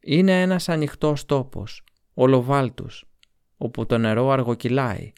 [0.00, 1.82] Είναι ένας ανοιχτός τόπος,
[2.20, 3.04] ολοβάλτους,
[3.56, 5.12] όπου το νερό αργοκυλάει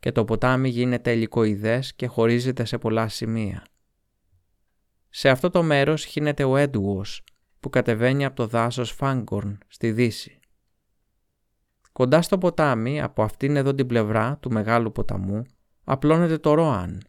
[0.00, 3.66] και το ποτάμι γίνεται ελικοειδές και χωρίζεται σε πολλά σημεία.
[5.08, 7.24] Σε αυτό το μέρος χύνεται ο Έντουος
[7.60, 10.38] που κατεβαίνει από το δάσος Φάγκορν στη δύση.
[11.92, 15.42] Κοντά στο ποτάμι, από αυτήν εδώ την πλευρά του μεγάλου ποταμού,
[15.84, 17.02] απλώνεται το Ρόαν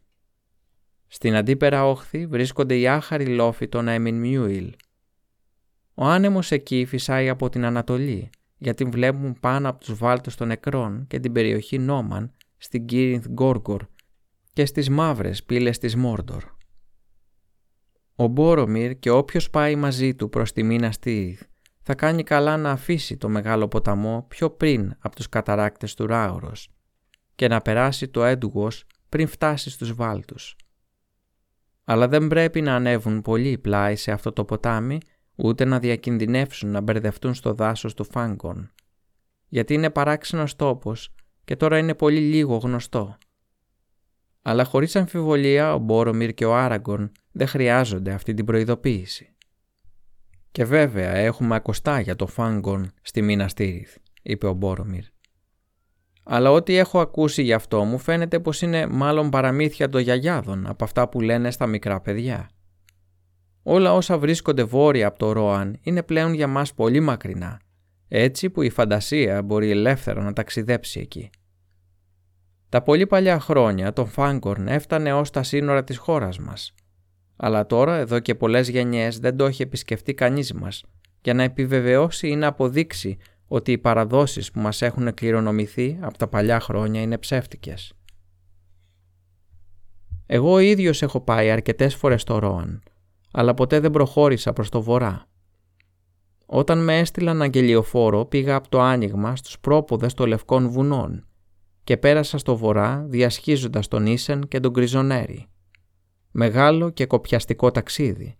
[1.06, 4.74] στην αντίπερα όχθη βρίσκονται οι άχαροι λόφοι των Μιούιλ.
[5.94, 8.30] Ο άνεμος εκεί φυσάει από την Ανατολή,
[8.66, 13.86] γιατί βλέπουν πάνω από τους βάλτους των νεκρών και την περιοχή Νόμαν στην Κύρινθ Γκόργκορ
[14.52, 16.44] και στις μαύρες πύλες της Μόρντορ.
[18.14, 21.42] Ο Μπόρομιρ και όποιος πάει μαζί του προς τη Μίνα Στίριθ
[21.82, 26.68] θα κάνει καλά να αφήσει το μεγάλο ποταμό πιο πριν από τους καταράκτες του Ράουρος
[27.34, 30.56] και να περάσει το Έντουγος πριν φτάσει στους βάλτους
[31.84, 34.98] αλλά δεν πρέπει να ανέβουν πολύ πλάι σε αυτό το ποτάμι,
[35.36, 38.70] ούτε να διακινδυνεύσουν να μπερδευτούν στο δάσος του Φάγκον.
[39.48, 43.16] Γιατί είναι παράξενος τόπος και τώρα είναι πολύ λίγο γνωστό.
[44.42, 49.30] Αλλά χωρίς αμφιβολία ο Μπόρομιρ και ο Άραγκον δεν χρειάζονται αυτή την προειδοποίηση.
[50.52, 55.04] «Και βέβαια έχουμε ακοστά για το Φάγκον στη Μίνα Στήριθ», είπε ο Μπόρομιρ.
[56.22, 60.84] «Αλλά ό,τι έχω ακούσει γι' αυτό μου φαίνεται πως είναι μάλλον παραμύθια των γιαγιάδων από
[60.84, 62.48] αυτά που λένε στα μικρά παιδιά.
[63.68, 67.60] Όλα όσα βρίσκονται βόρεια από το Ρόαν είναι πλέον για μας πολύ μακρινά,
[68.08, 71.30] έτσι που η φαντασία μπορεί ελεύθερα να ταξιδέψει εκεί.
[72.68, 76.74] Τα πολύ παλιά χρόνια το Φάγκορν έφτανε ως τα σύνορα της χώρας μας.
[77.36, 80.84] Αλλά τώρα εδώ και πολλές γενιές δεν το έχει επισκεφτεί κανείς μας
[81.22, 86.28] για να επιβεβαιώσει ή να αποδείξει ότι οι παραδόσεις που μας έχουν κληρονομηθεί από τα
[86.28, 87.92] παλιά χρόνια είναι ψεύτικες.
[90.26, 92.82] Εγώ ο ίδιος έχω πάει αρκετές φορές στο Ρόαν,
[93.38, 95.28] αλλά ποτέ δεν προχώρησα προς το βορρά.
[96.46, 101.26] Όταν με έστειλαν αγγελιοφόρο πήγα από το άνοιγμα στους πρόποδες των Λευκών Βουνών
[101.84, 105.46] και πέρασα στο βορρά διασχίζοντας τον Ίσεν και τον Κρυζονέρι.
[106.30, 108.38] Μεγάλο και κοπιαστικό ταξίδι.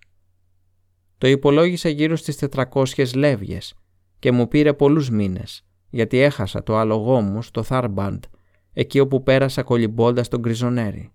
[1.18, 2.38] Το υπολόγισα γύρω στις
[2.72, 3.74] 400 λεύγες
[4.18, 8.24] και μου πήρε πολλούς μήνες γιατί έχασα το άλογό μου στο Θάρμπαντ
[8.72, 11.10] εκεί όπου πέρασα κολυμπώντας τον Κρυζονέρι.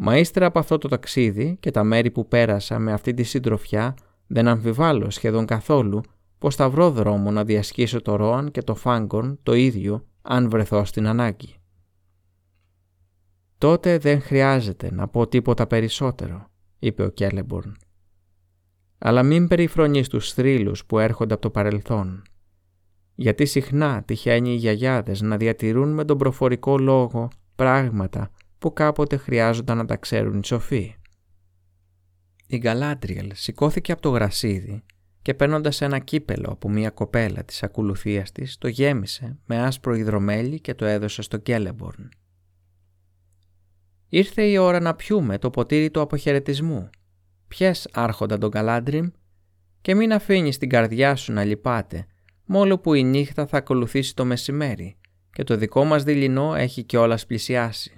[0.00, 3.94] Μα ύστερα από αυτό το ταξίδι και τα μέρη που πέρασα με αυτή τη συντροφιά
[4.26, 6.00] δεν αμφιβάλλω σχεδόν καθόλου
[6.38, 10.84] πως θα βρω δρόμο να διασχίσω το Ρόαν και το Φάγκορν το ίδιο αν βρεθώ
[10.84, 11.54] στην ανάγκη.
[13.58, 17.76] «Τότε δεν χρειάζεται να πω τίποτα περισσότερο», είπε ο Κέλεμπορν.
[18.98, 22.22] «Αλλά μην περιφρονείς τους θρύλους που έρχονται από το παρελθόν,
[23.14, 29.76] γιατί συχνά τυχαίνει οι γιαγιάδες να διατηρούν με τον προφορικό λόγο πράγματα που κάποτε χρειάζονταν
[29.76, 30.94] να τα ξέρουν οι σοφοί.
[32.46, 34.82] Η Γκαλάντριελ σηκώθηκε από το γρασίδι
[35.22, 40.60] και παίρνοντας ένα κύπελο από μια κοπέλα της ακολουθίας της, το γέμισε με άσπρο υδρομέλι
[40.60, 42.08] και το έδωσε στο Κέλεμπορν.
[44.08, 46.90] Ήρθε η ώρα να πιούμε το ποτήρι του αποχαιρετισμού.
[47.48, 49.08] Πιες άρχοντα τον Γκαλάντριμ
[49.80, 52.06] και μην αφήνεις την καρδιά σου να λυπάται,
[52.44, 54.96] μόλο που η νύχτα θα ακολουθήσει το μεσημέρι
[55.32, 57.97] και το δικό μας δειλινό έχει κιόλας πλησιάσει.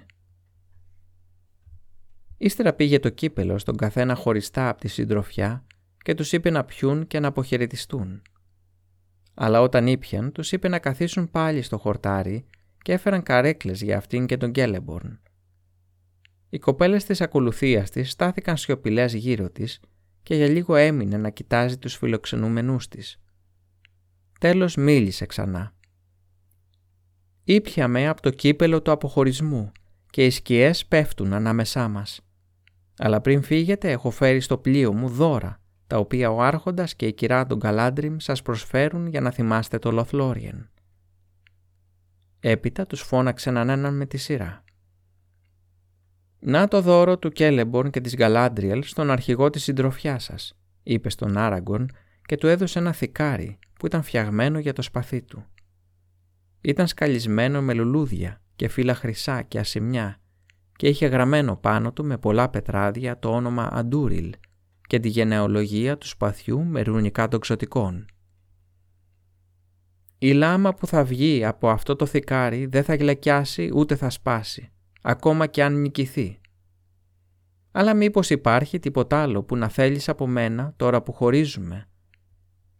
[2.43, 5.65] Ύστερα πήγε το κύπελο στον καθένα χωριστά από τη συντροφιά
[5.97, 8.21] και τους είπε να πιούν και να αποχαιρετιστούν.
[9.33, 12.45] Αλλά όταν ήπιαν, τους είπε να καθίσουν πάλι στο χορτάρι
[12.81, 15.19] και έφεραν καρέκλες για αυτήν και τον Γκέλεμπορν.
[16.49, 19.79] Οι κοπέλες της ακολουθίας της στάθηκαν σιωπηλές γύρω της
[20.23, 23.19] και για λίγο έμεινε να κοιτάζει τους φιλοξενούμενούς της.
[24.39, 25.75] Τέλος μίλησε ξανά.
[27.43, 29.71] Ήπιαμε από το κύπελο του αποχωρισμού
[30.09, 32.21] και οι σκιές πέφτουν ανάμεσά μας.
[33.03, 37.13] Αλλά πριν φύγετε έχω φέρει στο πλοίο μου δώρα, τα οποία ο άρχοντας και η
[37.13, 40.69] κυρά των Καλάντριμ σας προσφέρουν για να θυμάστε το Λοθλόριεν.
[42.39, 44.63] Έπειτα τους φώναξε έναν έναν με τη σειρά.
[46.39, 51.37] «Να το δώρο του Κέλεμπορν και της Γκαλάντριελ στον αρχηγό της συντροφιά σας», είπε στον
[51.37, 51.91] Άραγκον
[52.25, 55.45] και του έδωσε ένα θικάρι που ήταν φτιαγμένο για το σπαθί του.
[56.61, 60.21] Ήταν σκαλισμένο με λουλούδια και φύλλα χρυσά και ασημιά
[60.81, 64.33] και είχε γραμμένο πάνω του με πολλά πετράδια το όνομα Αντούριλ
[64.87, 68.05] και τη γενεολογία του σπαθιού με ρουνικά των ξωτικών.
[70.17, 74.71] Η λάμα που θα βγει από αυτό το θικάρι δεν θα γλεκιάσει ούτε θα σπάσει,
[75.01, 76.39] ακόμα και αν νικηθεί.
[77.71, 81.89] Αλλά μήπως υπάρχει τίποτα άλλο που να θέλεις από μένα τώρα που χωρίζουμε,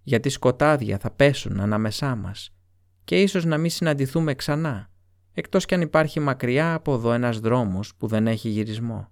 [0.03, 2.55] γιατί σκοτάδια θα πέσουν ανάμεσά μας
[3.03, 4.90] και ίσως να μην συναντηθούμε ξανά
[5.33, 9.07] εκτός κι αν υπάρχει μακριά από εδώ ένας δρόμος που δεν έχει γυρισμό.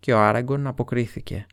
[0.00, 1.46] Και ο Άραγκον αποκρίθηκε.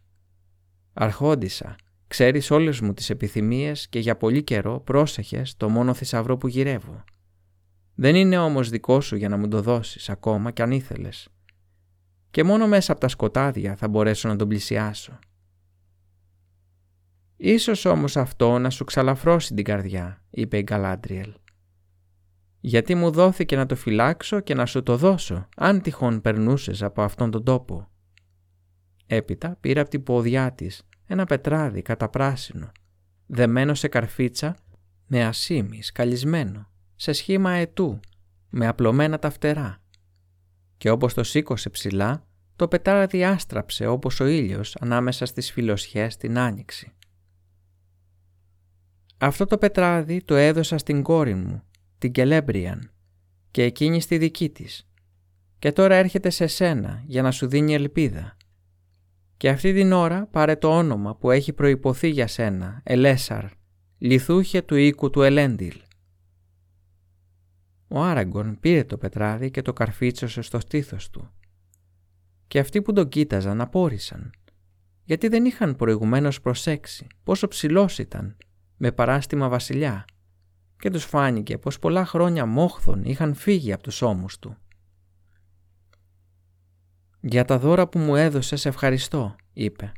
[0.93, 1.75] «Αρχόντισα,
[2.07, 7.03] ξέρεις όλες μου τις επιθυμίες και για πολύ καιρό πρόσεχες το μόνο θησαυρό που γυρεύω.
[7.95, 11.27] Δεν είναι όμως δικό σου για να μου το δώσεις ακόμα κι αν ήθελες.
[12.31, 15.19] Και μόνο μέσα από τα σκοτάδια θα μπορέσω να τον πλησιάσω.
[17.35, 21.33] Ίσως όμως αυτό να σου ξαλαφρώσει την καρδιά, είπε η Γκαλάντριελ
[22.61, 27.01] γιατί μου δόθηκε να το φυλάξω και να σου το δώσω, αν τυχόν περνούσες από
[27.01, 27.89] αυτόν τον τόπο.
[29.05, 32.71] Έπειτα πήρε από την ποδιά της ένα πετράδι καταπράσινο,
[33.25, 34.55] δεμένο σε καρφίτσα
[35.07, 37.99] με ασίμι σκαλισμένο, σε σχήμα ετού,
[38.49, 39.81] με απλωμένα τα φτερά.
[40.77, 46.37] Και όπως το σήκωσε ψηλά, το πετράδι άστραψε όπως ο ήλιος ανάμεσα στις φιλοσιές την
[46.37, 46.91] άνοιξη.
[49.17, 51.63] Αυτό το πετράδι το έδωσα στην κόρη μου
[52.01, 52.91] την Κελέμπριαν
[53.51, 54.89] και εκείνη στη δική της
[55.59, 58.37] και τώρα έρχεται σε σένα για να σου δίνει ελπίδα.
[59.37, 63.45] Και αυτή την ώρα πάρε το όνομα που έχει προϋποθεί για σένα, Ελέσαρ,
[63.97, 65.81] λιθούχε του οίκου του Ελέντιλ.
[67.87, 71.33] Ο Άραγκον πήρε το πετράδι και το καρφίτσωσε στο στήθος του.
[72.47, 74.31] Και αυτοί που τον κοίταζαν απόρρισαν,
[75.03, 78.37] γιατί δεν είχαν προηγουμένως προσέξει πόσο ψηλός ήταν,
[78.77, 80.05] με παράστημα βασιλιά,
[80.81, 84.57] και τους φάνηκε πως πολλά χρόνια μόχθων είχαν φύγει από τους ώμους του.
[87.19, 89.91] «Για τα δώρα που μου έδωσες ευχαριστώ», είπε.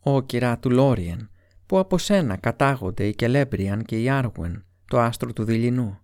[0.00, 1.30] «Ω κυρά του Λόριεν,
[1.66, 5.98] που από σένα κατάγονται οι Κελέμπριαν και οι Άργουεν, το άστρο του δειλινού.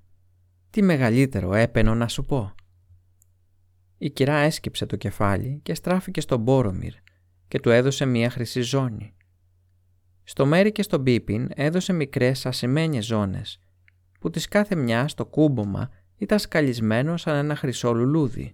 [0.70, 2.54] Τι μεγαλύτερο έπαινο να σου πω».
[3.98, 6.94] Η κυρά έσκυψε το κεφάλι και στράφηκε στον Μπόρομιρ
[7.48, 9.14] και του έδωσε μία χρυσή ζώνη.
[10.24, 13.58] Στο Μέρι και στον Πίπιν έδωσε μικρές ασημένιες ζώνες,
[14.22, 18.50] που της κάθε μια το κούμπομα ήταν σκαλισμένο σαν ένα χρυσό λουλούδι.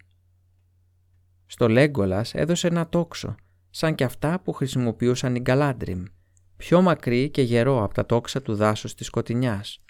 [1.46, 3.34] Στο Λέγκολας έδωσε ένα τόξο,
[3.70, 6.02] σαν και αυτά που χρησιμοποιούσαν οι Γκαλάντριμ,
[6.56, 9.84] πιο μακρύ και γερό από τα τόξα του δάσους της σκοτεινιάς,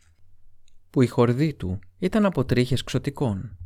[0.90, 3.56] που η χορδή του ήταν από τρίχες ξωτικών.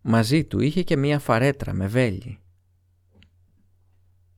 [0.00, 2.38] Μαζί του είχε και μία φαρέτρα με βέλη.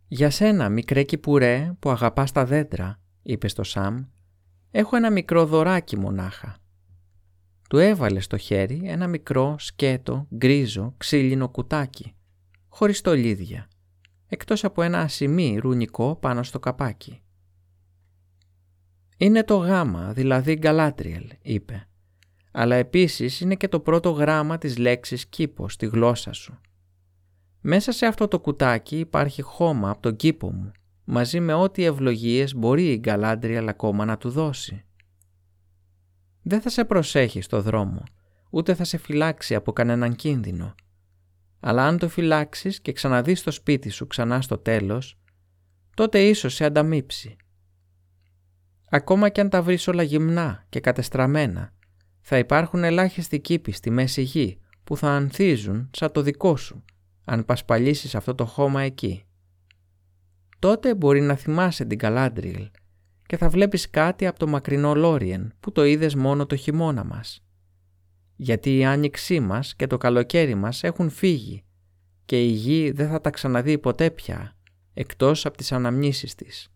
[0.09, 4.05] «Για σένα, μικρέ κυπουρέ που αγαπάς τα δέντρα», είπε στο Σαμ,
[4.71, 6.61] «έχω ένα μικρό δωράκι μονάχα».
[7.69, 12.15] Του έβαλε στο χέρι ένα μικρό, σκέτο, γκρίζο, ξύλινο κουτάκι,
[12.69, 13.69] χωρίς στολίδια,
[14.27, 17.21] εκτός από ένα ασημί ρουνικό πάνω στο καπάκι.
[19.17, 21.89] «Είναι το γάμα, δηλαδή γκαλάτριελ», είπε,
[22.53, 26.61] «αλλά επίσης είναι και το πρώτο γράμμα της λέξης κήπο στη γλώσσα σου.
[27.61, 30.73] Μέσα σε αυτό το κουτάκι υπάρχει χώμα από τον κήπο μου,
[31.05, 34.85] μαζί με ό,τι ευλογίες μπορεί η Γκαλάντριελ ακόμα να του δώσει.
[36.49, 38.03] Δεν θα σε προσέχει στο δρόμο,
[38.51, 40.75] ούτε θα σε φυλάξει από κανέναν κίνδυνο,
[41.61, 45.19] αλλά αν το φυλάξεις και ξαναδείς το σπίτι σου ξανά στο τέλος,
[45.95, 47.37] τότε ίσως σε ανταμείψει.
[48.91, 51.73] Ακόμα κι αν τα βρεις όλα γυμνά και κατεστραμμένα,
[52.21, 56.85] θα υπάρχουν ελάχιστοι κήποι στη μέση γη που θα ανθίζουν σαν το δικό σου,
[57.25, 59.25] αν πασπαλίσεις αυτό το χώμα εκεί.
[60.59, 62.71] Τότε μπορεί να θυμάσαι την Καλάντριελ
[63.27, 67.41] και θα βλέπεις κάτι από το μακρινό Λόριεν που το είδες μόνο το χειμώνα μας
[68.37, 71.65] γιατί η άνοιξή μας και το καλοκαίρι μας έχουν φύγει
[72.25, 74.57] και η γη δεν θα τα ξαναδεί ποτέ πια,
[74.95, 76.69] εκτός από τις αναμνήσεις της.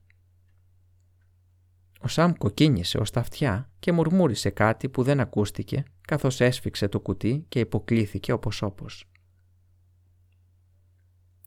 [2.00, 7.00] Ο Σαμ κοκκίνησε ως τα αυτιά και μουρμούρισε κάτι που δεν ακούστηκε καθώς έσφιξε το
[7.00, 9.04] κουτί και υποκλήθηκε όπως όπως.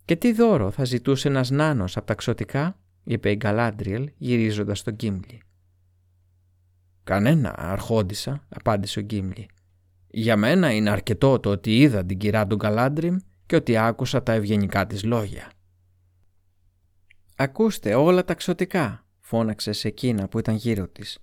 [0.06, 4.94] «Και τι δώρο θα ζητούσε ένας νάνος από τα ξωτικά» είπε η Γκαλάντριελ γυρίζοντας τον
[4.94, 5.42] Γκίμλι.
[7.04, 9.48] «Κανένα, αρχόντισα», απάντησε ο Γκίμλι.
[10.08, 14.32] Για μένα είναι αρκετό το ότι είδα την κυρά του Γκαλάντριμ και ότι άκουσα τα
[14.32, 15.52] ευγενικά της λόγια.
[17.36, 21.20] «Ακούστε όλα τα ξωτικά», φώναξε σε εκείνα που ήταν γύρω της.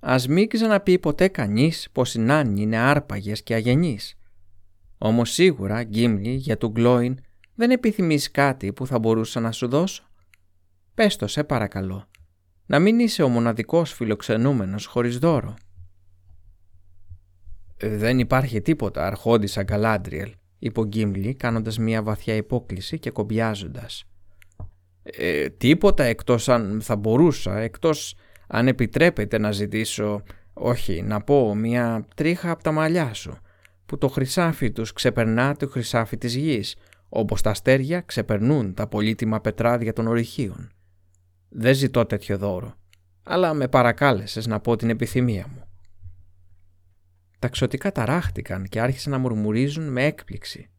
[0.00, 4.18] «Ας μην ξαναπεί ποτέ κανείς πως οι νάνοι είναι άρπαγες και αγενείς.
[4.98, 7.18] Όμως σίγουρα, Γκίμλι, για του Γκλόιν,
[7.54, 10.10] δεν επιθυμείς κάτι που θα μπορούσα να σου δώσω.
[10.96, 12.08] Πες το, σε παρακαλώ.
[12.66, 15.54] Να μην είσαι ο μοναδικός φιλοξενούμενος χωρίς δώρο».
[17.76, 24.04] «Δεν υπάρχει τίποτα, αρχόντισα Γκαλάντριελ», είπε ο Γκίμλι κάνοντας μια βαθιά υπόκληση και κομπιάζοντας.
[25.02, 28.14] «Ε, τίποτα εκτός αν θα μπορούσα, εκτός
[28.46, 33.36] αν επιτρέπετε να ζητήσω, όχι, να πω μια τρίχα από τα μαλλιά σου,
[33.86, 36.76] που το χρυσάφι τους ξεπερνά το χρυσάφι της γης,
[37.08, 40.70] όπως τα αστέρια ξεπερνούν τα πολύτιμα πετράδια των ορυχείων.
[41.58, 42.74] Δεν ζητώ τέτοιο δώρο,
[43.22, 45.64] αλλά με παρακάλεσες να πω την επιθυμία μου.
[47.38, 50.70] Τα ξωτικά ταράχτηκαν και άρχισαν να μουρμουρίζουν με έκπληξη.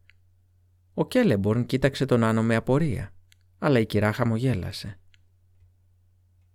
[0.94, 3.14] Ο Κέλεμπορν κοίταξε τον Άνω με απορία,
[3.58, 4.98] αλλά η κυρά χαμογέλασε.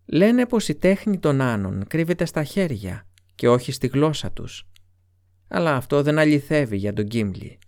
[0.05, 4.67] Λένε πως η τέχνη των Άνων κρύβεται στα χέρια και όχι στη γλώσσα τους.
[5.47, 7.59] Αλλά αυτό δεν αληθεύει για τον Γκίμλι.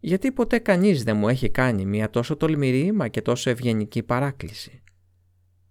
[0.00, 4.82] Γιατί ποτέ κανείς δεν μου έχει κάνει μια τόσο τολμηρή μα και τόσο ευγενική παράκληση.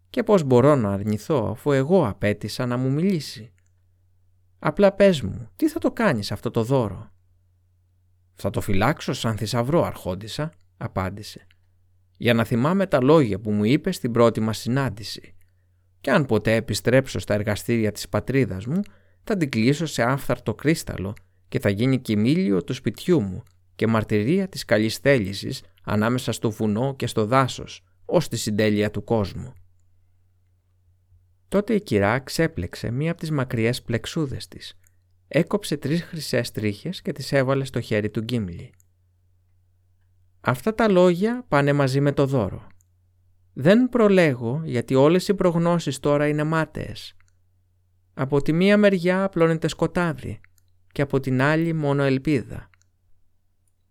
[0.10, 3.52] Και πώς μπορώ να αρνηθώ αφού εγώ απέτησα να μου μιλήσει.
[4.60, 7.12] Απλά πες μου, τι θα το κάνεις αυτό το δώρο;
[8.34, 11.48] Θα το φυλάξω σαν θησαυρό αρχόντισα, απάντησε.
[12.18, 15.36] Για να θυμάμαι τα λόγια που μου είπε στην πρώτη μας συνάντηση.
[16.02, 18.80] Και αν ποτέ επιστρέψω στα εργαστήρια της πατρίδας μου,
[19.24, 21.14] θα την κλείσω σε άφθαρτο κρίσταλο
[21.48, 23.44] και θα γίνει κοιμήλιο του σπιτιού μου
[23.76, 29.04] και μαρτυρία της καλής θέλησης ανάμεσα στο βουνό και στο δάσος, ως τη συντέλεια του
[29.04, 29.54] κόσμου.
[31.48, 34.80] Τότε η κυρά ξέπλεξε μία από τις μακριές πλεξούδες της.
[35.28, 38.74] Έκοψε τρεις χρυσές τρίχες και τις έβαλε στο χέρι του Γκίμλι.
[40.42, 42.68] Αυτά τα λόγια πάνε μαζί με το δώρο.
[43.54, 47.16] Δεν προλέγω γιατί όλες οι προγνώσεις τώρα είναι μάταιες.
[48.14, 50.40] Από τη μία μεριά απλώνεται σκοτάδι
[50.92, 52.70] και από την άλλη μόνο ελπίδα.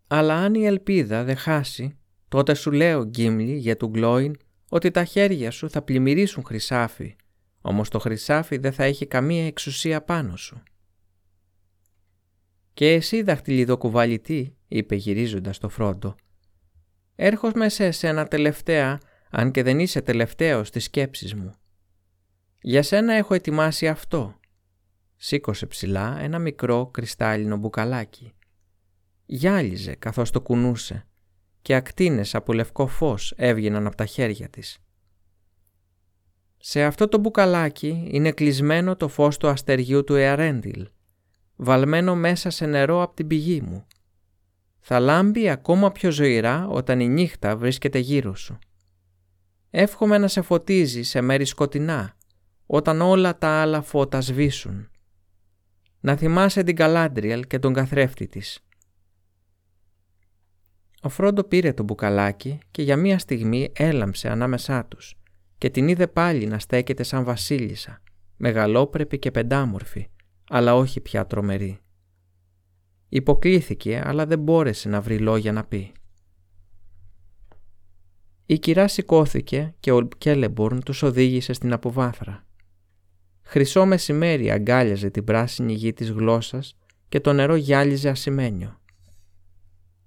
[0.07, 1.99] Αλλά αν η ελπίδα δεν χάσει,
[2.29, 4.37] τότε σου λέω Γκίμλι για του Γκλόιν
[4.69, 7.17] ότι τα χέρια σου θα πλημμυρίσουν χρυσάφι,
[7.69, 10.63] όμως το χρυσάφι δεν θα έχει καμία εξουσία πάνω σου.
[12.75, 16.15] «Και εσύ δαχτυλιδοκουβαλητή», είπε γυρίζοντας το φρόντο,
[17.15, 19.01] «έρχομαι σε εσένα τελευταία,
[19.31, 21.55] αν και δεν είσαι τελευταίος στις σκέψεις μου.
[22.61, 24.41] Για σένα έχω ετοιμάσει αυτό».
[25.17, 28.33] Σήκωσε ψηλά ένα μικρό κρυστάλλινο μπουκαλάκι.
[29.27, 31.07] Γυάλιζε καθώς το κουνούσε
[31.63, 34.79] και ακτίνες από λευκό φως έβγαιναν από τα χέρια της.
[36.69, 40.89] Σε αυτό το μπουκαλάκι είναι κλεισμένο το φως του αστεριού του Εαρέντιλ,
[41.57, 43.87] βαλμένο μέσα σε νερό από την πηγή μου.
[44.79, 48.59] Θα λάμπει ακόμα πιο ζωηρά όταν η νύχτα βρίσκεται γύρω σου.
[49.71, 52.17] Εύχομαι να σε φωτίζει σε μέρη σκοτεινά,
[52.67, 54.91] όταν όλα τα άλλα φώτα σβήσουν.
[56.01, 58.61] Να θυμάσαι την Καλάντριελ και τον καθρέφτη της.
[61.03, 65.17] Ο Φρόντο πήρε το μπουκαλάκι και για μία στιγμή έλαμψε ανάμεσά τους
[65.59, 68.03] και την είδε πάλι να στέκεται σαν βασίλισσα,
[68.37, 70.09] μεγαλόπρεπη και πεντάμορφη,
[70.49, 71.79] αλλά όχι πια τρομερή.
[73.09, 75.93] Υποκλήθηκε, αλλά δεν μπόρεσε να βρει λόγια να πει.
[78.47, 82.47] Η κυρά σηκώθηκε και ο Κέλεμπορν τους οδήγησε στην αποβάθρα.
[83.43, 86.77] Χρυσό μεσημέρι αγκάλιαζε την πράσινη γη της γλώσσας
[87.09, 88.81] και το νερό γυάλιζε ασημένιο.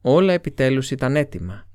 [0.01, 1.68] Όλα επιτέλους ήταν έτοιμα.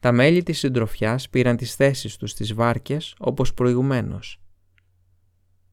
[0.00, 4.40] Τα μέλη της συντροφιάς πήραν τις θέσεις τους στις βάρκες όπως προηγουμένως.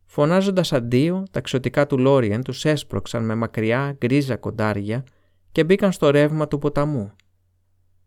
[0.06, 5.04] Φωνάζοντας αντίο, τα ξωτικά του Λόριεν τους έσπρωξαν με μακριά γκρίζα κοντάρια
[5.52, 7.12] και μπήκαν στο ρεύμα του ποταμού.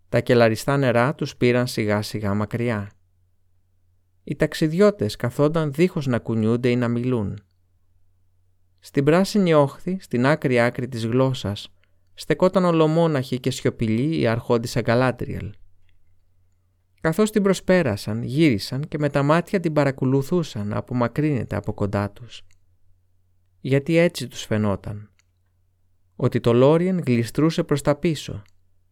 [0.09, 2.91] Τα κελαριστά νερά τους πήραν σιγά σιγά μακριά.
[4.25, 7.39] Οι ταξιδιώτες καθόταν δίχως να κουνιούνται ή να μιλούν.
[8.79, 11.69] Στην πράσινη όχθη, στην άκρη άκρη της γλώσσας,
[12.15, 15.53] στεκόταν ολομόναχη και σιωπηλή η αρχόντισσα Γκαλάτριελ.
[17.01, 22.43] Καθώς την προσπέρασαν, γύρισαν και με τα μάτια την παρακολουθούσαν να απομακρύνεται από κοντά τους.
[23.61, 25.11] Γιατί έτσι τους φαινόταν.
[26.17, 28.43] Ότι το Λόριεν γλιστρούσε προς τα πίσω,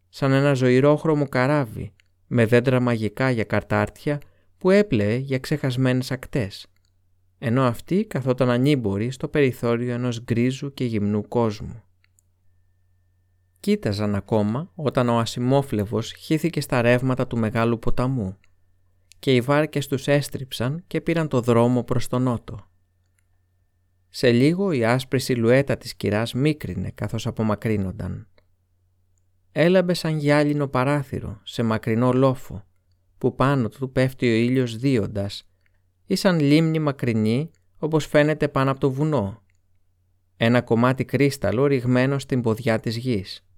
[0.09, 1.93] σαν ένα ζωηρόχρωμο καράβι
[2.27, 4.21] με δέντρα μαγικά για καρτάρτια
[4.57, 6.67] που έπλεε για ξεχασμένες ακτές,
[7.39, 11.83] ενώ αυτή καθόταν ανήμπορη στο περιθώριο ενός γκρίζου και γυμνού κόσμου.
[13.59, 18.37] Κοίταζαν ακόμα όταν ο ασημόφλεβος χύθηκε στα ρεύματα του μεγάλου ποταμού
[19.19, 22.67] και οι βάρκες τους έστριψαν και πήραν το δρόμο προς τον νότο.
[24.09, 28.27] Σε λίγο η άσπρη σιλουέτα της κυράς μίκρινε καθώς απομακρύνονταν.
[29.51, 32.63] Έλαμπε σαν γυάλινο παράθυρο σε μακρινό λόφο
[33.17, 35.49] που πάνω του πέφτει ο ήλιος δίοντας
[36.05, 39.43] ή σαν λίμνη μακρινή όπως φαίνεται πάνω από το βουνό.
[40.37, 43.48] Ένα κομμάτι κρίσταλο ρηγμένο στην ποδιά της γης.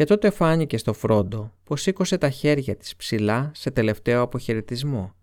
[0.00, 5.14] Και τότε φάνηκε στο Φρόντο πως σήκωσε τα χέρια της ψηλά σε τελευταίο αποχαιρετισμό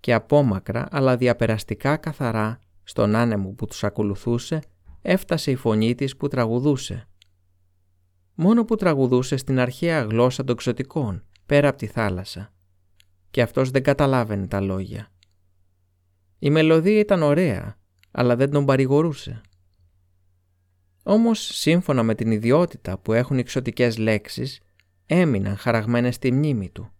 [0.00, 4.60] και απόμακρα αλλά διαπεραστικά καθαρά στον άνεμο που τους ακολουθούσε
[5.02, 7.08] έφτασε η φωνή της που τραγουδούσε.
[8.34, 12.52] Μόνο που τραγουδούσε στην αρχαία γλώσσα των ξωτικών πέρα από τη θάλασσα
[13.30, 15.08] και αυτός δεν καταλάβαινε τα λόγια.
[16.38, 17.78] Η μελωδία ήταν ωραία
[18.10, 19.40] αλλά δεν τον παρηγορούσε.
[21.10, 24.60] Όμως, σύμφωνα με την ιδιότητα που έχουν οι εξωτικές λέξεις,
[25.06, 26.90] έμειναν χαραγμένες στη μνήμη του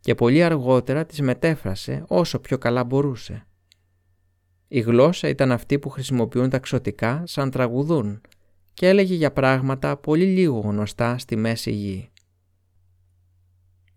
[0.00, 3.46] και πολύ αργότερα τις μετέφρασε όσο πιο καλά μπορούσε.
[4.68, 8.20] Η γλώσσα ήταν αυτή που χρησιμοποιούν τα ξωτικά σαν τραγουδούν
[8.74, 12.10] και έλεγε για πράγματα πολύ λίγο γνωστά στη μέση γη.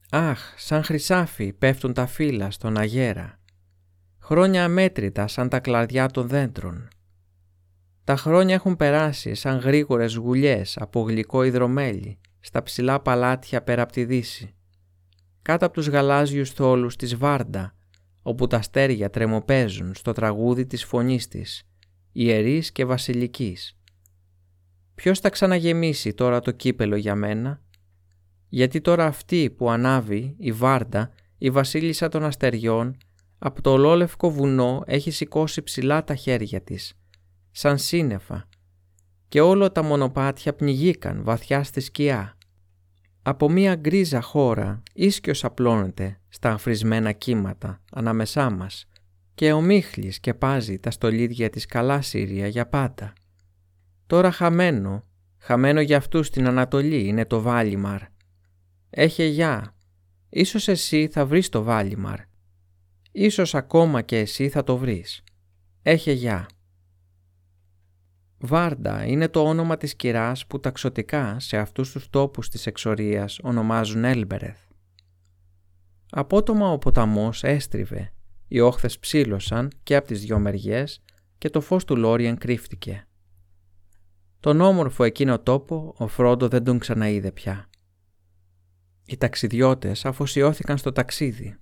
[0.10, 3.40] Αχ, σαν χρυσάφι πέφτουν τα φύλλα στον αγέρα,
[4.20, 6.88] χρόνια αμέτρητα σαν τα κλαδιά των δέντρων.
[8.06, 13.91] Τα χρόνια έχουν περάσει σαν γρήγορες γουλιές από γλυκό υδρομέλι στα ψηλά παλάτια πέρα από
[13.91, 14.53] τη δύση.
[15.41, 17.76] Κάτω από τους γαλάζιους θόλους της Βάρντα,
[18.22, 21.68] όπου τα αστέρια τρεμοπαίζουν στο τραγούδι της φωνής της,
[22.12, 23.78] ιερής και βασιλικής.
[24.95, 27.62] Ποιος θα ξαναγεμίσει τώρα το κύπελο για μένα,
[28.49, 32.97] γιατί τώρα αυτή που ανάβει, η Βάρντα, η βασίλισσα των αστεριών,
[33.38, 36.93] από το ολόλευκο βουνό έχει σηκώσει ψηλά τα χέρια της
[37.58, 38.47] σαν σύννεφα
[39.28, 42.38] και όλο τα μονοπάτια πνιγήκαν βαθιά στη σκιά.
[43.22, 48.89] Από μία γκρίζα χώρα ίσκιος απλώνεται στα αφρισμένα κύματα ανάμεσά μας
[49.34, 53.14] και ο Μίχλης σκεπάζει τα στολίδια της καλά Σύρια για πάντα.
[54.08, 55.03] Τώρα χαμένο,
[55.38, 58.01] χαμένο για αυτούς στην Ανατολή είναι το Βάλιμαρ.
[58.89, 59.76] Έχε γεια,
[60.30, 62.20] ίσως εσύ θα βρεις το Βάλιμαρ.
[63.12, 65.24] Ίσως ακόμα και εσύ θα το βρεις.
[65.82, 66.45] Έχε γεια.
[68.38, 74.04] Βάρντα είναι το όνομα της κυράς που ταξωτικά σε αυτούς τους τόπους της εξορίας ονομάζουν
[74.04, 74.60] Έλμπερεθ.
[76.10, 78.14] Απότομα ο ποταμός έστριβε,
[78.48, 81.02] οι όχθες ψήλωσαν και από τις δυο μεριές
[81.38, 83.08] και το φως του Λόριεν κρύφτηκε.
[84.40, 87.70] Τον όμορφο εκείνο τόπο ο Φρόντο δεν τον ξαναείδε πια.
[89.06, 91.58] Οι ταξιδιώτες αφοσιώθηκαν στο ταξίδι.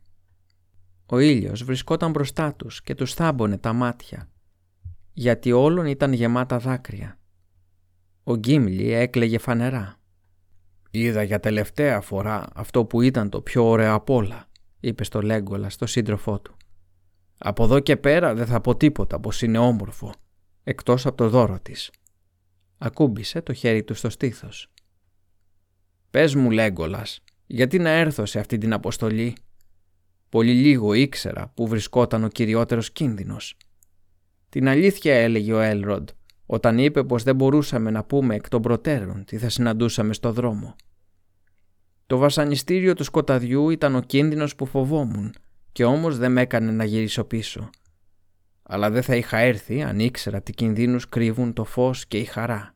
[1.06, 4.30] Ο ήλιος βρισκόταν μπροστά τους και τους θάμπονε τα μάτια,
[5.14, 7.20] γιατί όλων ήταν γεμάτα δάκρυα.
[8.24, 9.98] Ο Γκίμλι έκλαιγε φανερά.
[10.92, 14.50] «Είδα για τελευταία φορά αυτό που ήταν το πιο ωραίο απ' όλα»,
[14.80, 16.56] είπε στο Λέγκολα στο σύντροφό του.
[17.38, 20.14] «Από εδώ και πέρα δεν θα πω τίποτα πως είναι όμορφο,
[20.64, 21.92] εκτός από το δώρο της».
[22.78, 24.72] Ακούμπησε το χέρι του στο στήθος.
[26.10, 29.36] «Πες μου, Λέγκολας, γιατί να έρθω σε αυτή την αποστολή;
[30.34, 33.58] Πολύ λίγο ήξερα που βρισκόταν ο κυριότερος κίνδυνος.
[34.54, 36.10] Την αλήθεια έλεγε ο Έλροντ
[36.46, 40.76] όταν είπε πως δεν μπορούσαμε να πούμε εκ των προτέρων τι θα συναντούσαμε στο δρόμο.
[42.08, 45.34] Το βασανιστήριο του σκοταδιού ήταν ο κίνδυνος που φοβόμουν
[45.72, 47.70] και όμως δεν με έκανε να γυρίσω πίσω.
[48.64, 52.76] Αλλά δεν θα είχα έρθει αν ήξερα τι κινδύνους κρύβουν το φως και η χαρά.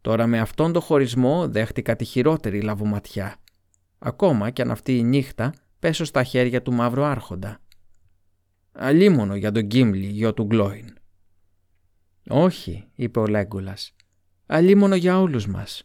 [0.00, 3.36] Τώρα με αυτόν τον χωρισμό δέχτηκα τη χειρότερη λαβοματιά.
[3.98, 7.60] Ακόμα κι αν αυτή η νύχτα πέσω στα χέρια του μαύρου άρχοντα.
[8.72, 10.94] Αλίμονο για τον Γκίμλι, γιο του Γκλόιν.
[12.28, 13.94] Όχι, είπε ο Λέγκουλας.
[14.46, 15.82] Αλίμονο για όλους μας.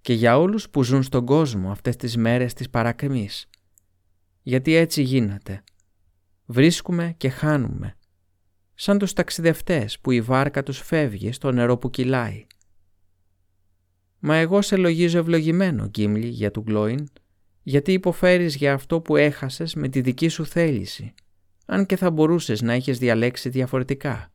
[0.00, 3.46] Και για όλους που ζουν στον κόσμο αυτές τις μέρες της παρακριμής.
[4.42, 5.62] Γιατί έτσι γίνεται.
[6.46, 7.96] Βρίσκουμε και χάνουμε.
[8.74, 12.46] Σαν τους ταξιδευτές που η βάρκα τους φεύγει στο νερό που κυλάει.
[14.18, 17.08] Μα εγώ σε λογίζω ευλογημένο, Γκίμλι, για του Γκλόιν,
[17.62, 21.14] γιατί υποφέρεις για αυτό που έχασες με τη δική σου θέληση,
[21.64, 24.32] αν και θα μπορούσες να έχεις διαλέξει διαφορετικά.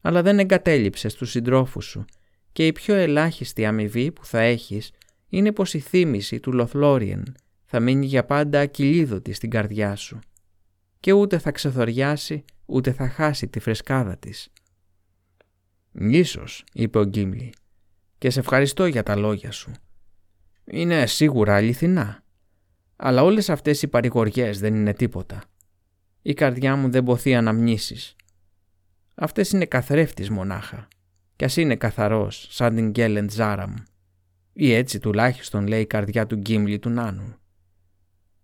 [0.00, 2.04] Αλλά δεν εγκατέλειψες τους συντρόφους σου
[2.52, 4.90] και η πιο ελάχιστη αμοιβή που θα έχεις
[5.28, 10.18] είναι πως η θύμηση του Λοθλόριεν θα μείνει για πάντα ακυλίδωτη στην καρδιά σου
[11.00, 14.52] και ούτε θα ξεθοριάσει ούτε θα χάσει τη φρεσκάδα της.
[15.92, 17.52] «Ίσως», είπε ο Γκίμλι,
[18.18, 19.72] «και σε ευχαριστώ για τα λόγια σου.
[20.64, 22.22] Είναι σίγουρα αληθινά.
[22.96, 25.42] Αλλά όλες αυτές οι παρηγοριές δεν είναι τίποτα.
[26.26, 28.16] Η καρδιά μου δεν ποθεί αναμνήσεις.
[29.14, 30.88] Αυτές είναι καθρέφτης μονάχα.
[31.36, 33.74] Κι ας είναι καθαρός, σαν την Γκέλεντ Ζάραμ.
[34.52, 37.34] Ή έτσι τουλάχιστον λέει η καρδιά του Γκίμλι του Νάνου.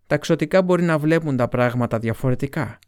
[0.06, 2.78] Τα ξωτικά μπορεί να βλέπουν τα πράγματα διαφορετικά.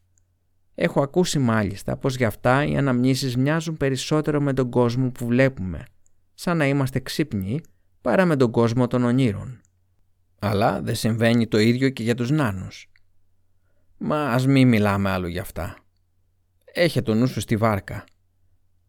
[0.75, 5.85] Έχω ακούσει μάλιστα πως γι' αυτά οι αναμνήσεις μοιάζουν περισσότερο με τον κόσμο που βλέπουμε,
[6.35, 7.61] σαν να είμαστε ξύπνοι
[8.01, 9.61] παρά με τον κόσμο των ονείρων.
[10.39, 12.92] Αλλά δεν συμβαίνει το ίδιο και για τους νάνους.
[14.05, 15.77] Μα ας μην μιλάμε άλλο για αυτά.
[16.65, 18.05] Έχε το νου σου στη βάρκα.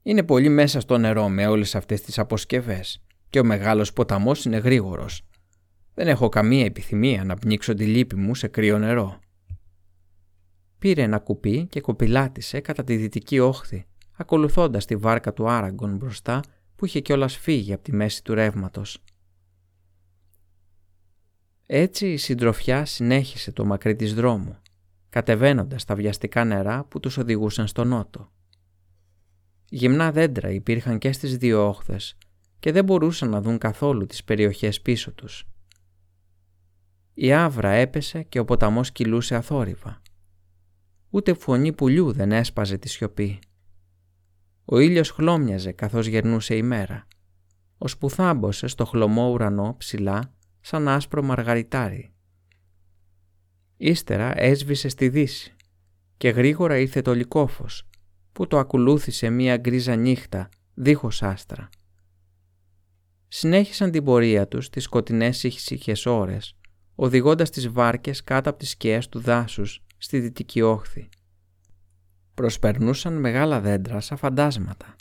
[0.04, 4.58] Είναι πολύ μέσα στο νερό με όλες αυτές τις αποσκευές και ο μεγάλος ποταμός είναι
[4.58, 5.28] γρήγορος.
[5.94, 9.20] Δεν έχω καμία επιθυμία να πνίξω τη λύπη μου σε κρύο νερό.
[10.80, 13.86] Πήρε ένα κουπί και κοπηλάτησε κατά τη δυτική όχθη,
[14.18, 16.42] ακολουθώντας τη βάρκα του Άραγκον μπροστά
[16.76, 19.04] που είχε κιόλας φύγει από τη μέση του ρεύματος.
[21.66, 24.58] Έτσι η συντροφιά συνέχισε το μακρύ της δρόμου,
[25.14, 28.32] κατεβαίνοντας τα βιαστικά νερά που τους οδηγούσαν στο νότο.
[29.70, 32.18] Γυμνά δέντρα υπήρχαν και στις δύο όχθες
[32.60, 35.48] και δεν μπορούσαν να δουν καθόλου τις περιοχές πίσω τους.
[37.14, 40.02] Η άβρα έπεσε και ο ποταμός κυλούσε αθόρυβα.
[41.10, 43.40] Ούτε φωνή πουλιού δεν έσπαζε τη σιωπή.
[44.66, 47.08] Ο ήλιος χλώμιαζε καθώς γερνούσε η μέρα,
[48.00, 52.13] που θάμπωσε στο χλωμό ουρανό ψηλά σαν άσπρο μαργαριτάρι.
[53.86, 55.56] Ύστερα έσβησε στη δύση
[56.18, 57.90] και γρήγορα ήρθε το λικόφος
[58.32, 61.70] που το ακολούθησε μία γκρίζα νύχτα δίχως άστρα.
[63.28, 66.56] Συνέχισαν την πορεία τους τις σκοτεινές ήσυχες ώρες,
[66.96, 71.10] οδηγώντας τις βάρκες κάτω από τις σκιές του δάσους στη δυτική όχθη
[72.34, 74.96] προσπερνούσαν μεγάλα δέντρα σαν φαντάσματα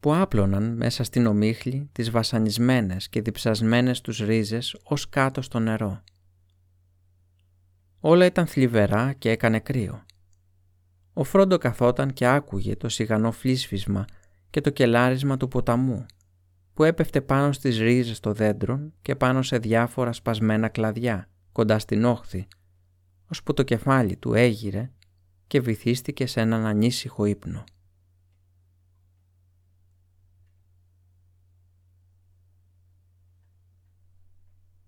[0.00, 6.02] που άπλωναν μέσα στην ομίχλη τις βασανισμένες και διψασμένες τους ρίζες ως κάτω στο νερό.
[8.06, 10.04] Όλα ήταν θλιβερά και έκανε κρύο.
[11.12, 14.04] Ο Φρόντο καθόταν και άκουγε το σιγανό φλίσφισμα
[14.50, 16.06] και το κελάρισμα του ποταμού
[16.74, 22.04] που έπεφτε πάνω στις ρίζες των δέντρων και πάνω σε διάφορα σπασμένα κλαδιά κοντά στην
[22.04, 22.48] όχθη,
[23.32, 24.90] ώσπου το κεφάλι του έγειρε
[25.46, 27.64] και βυθίστηκε σε έναν ανήσυχο ύπνο.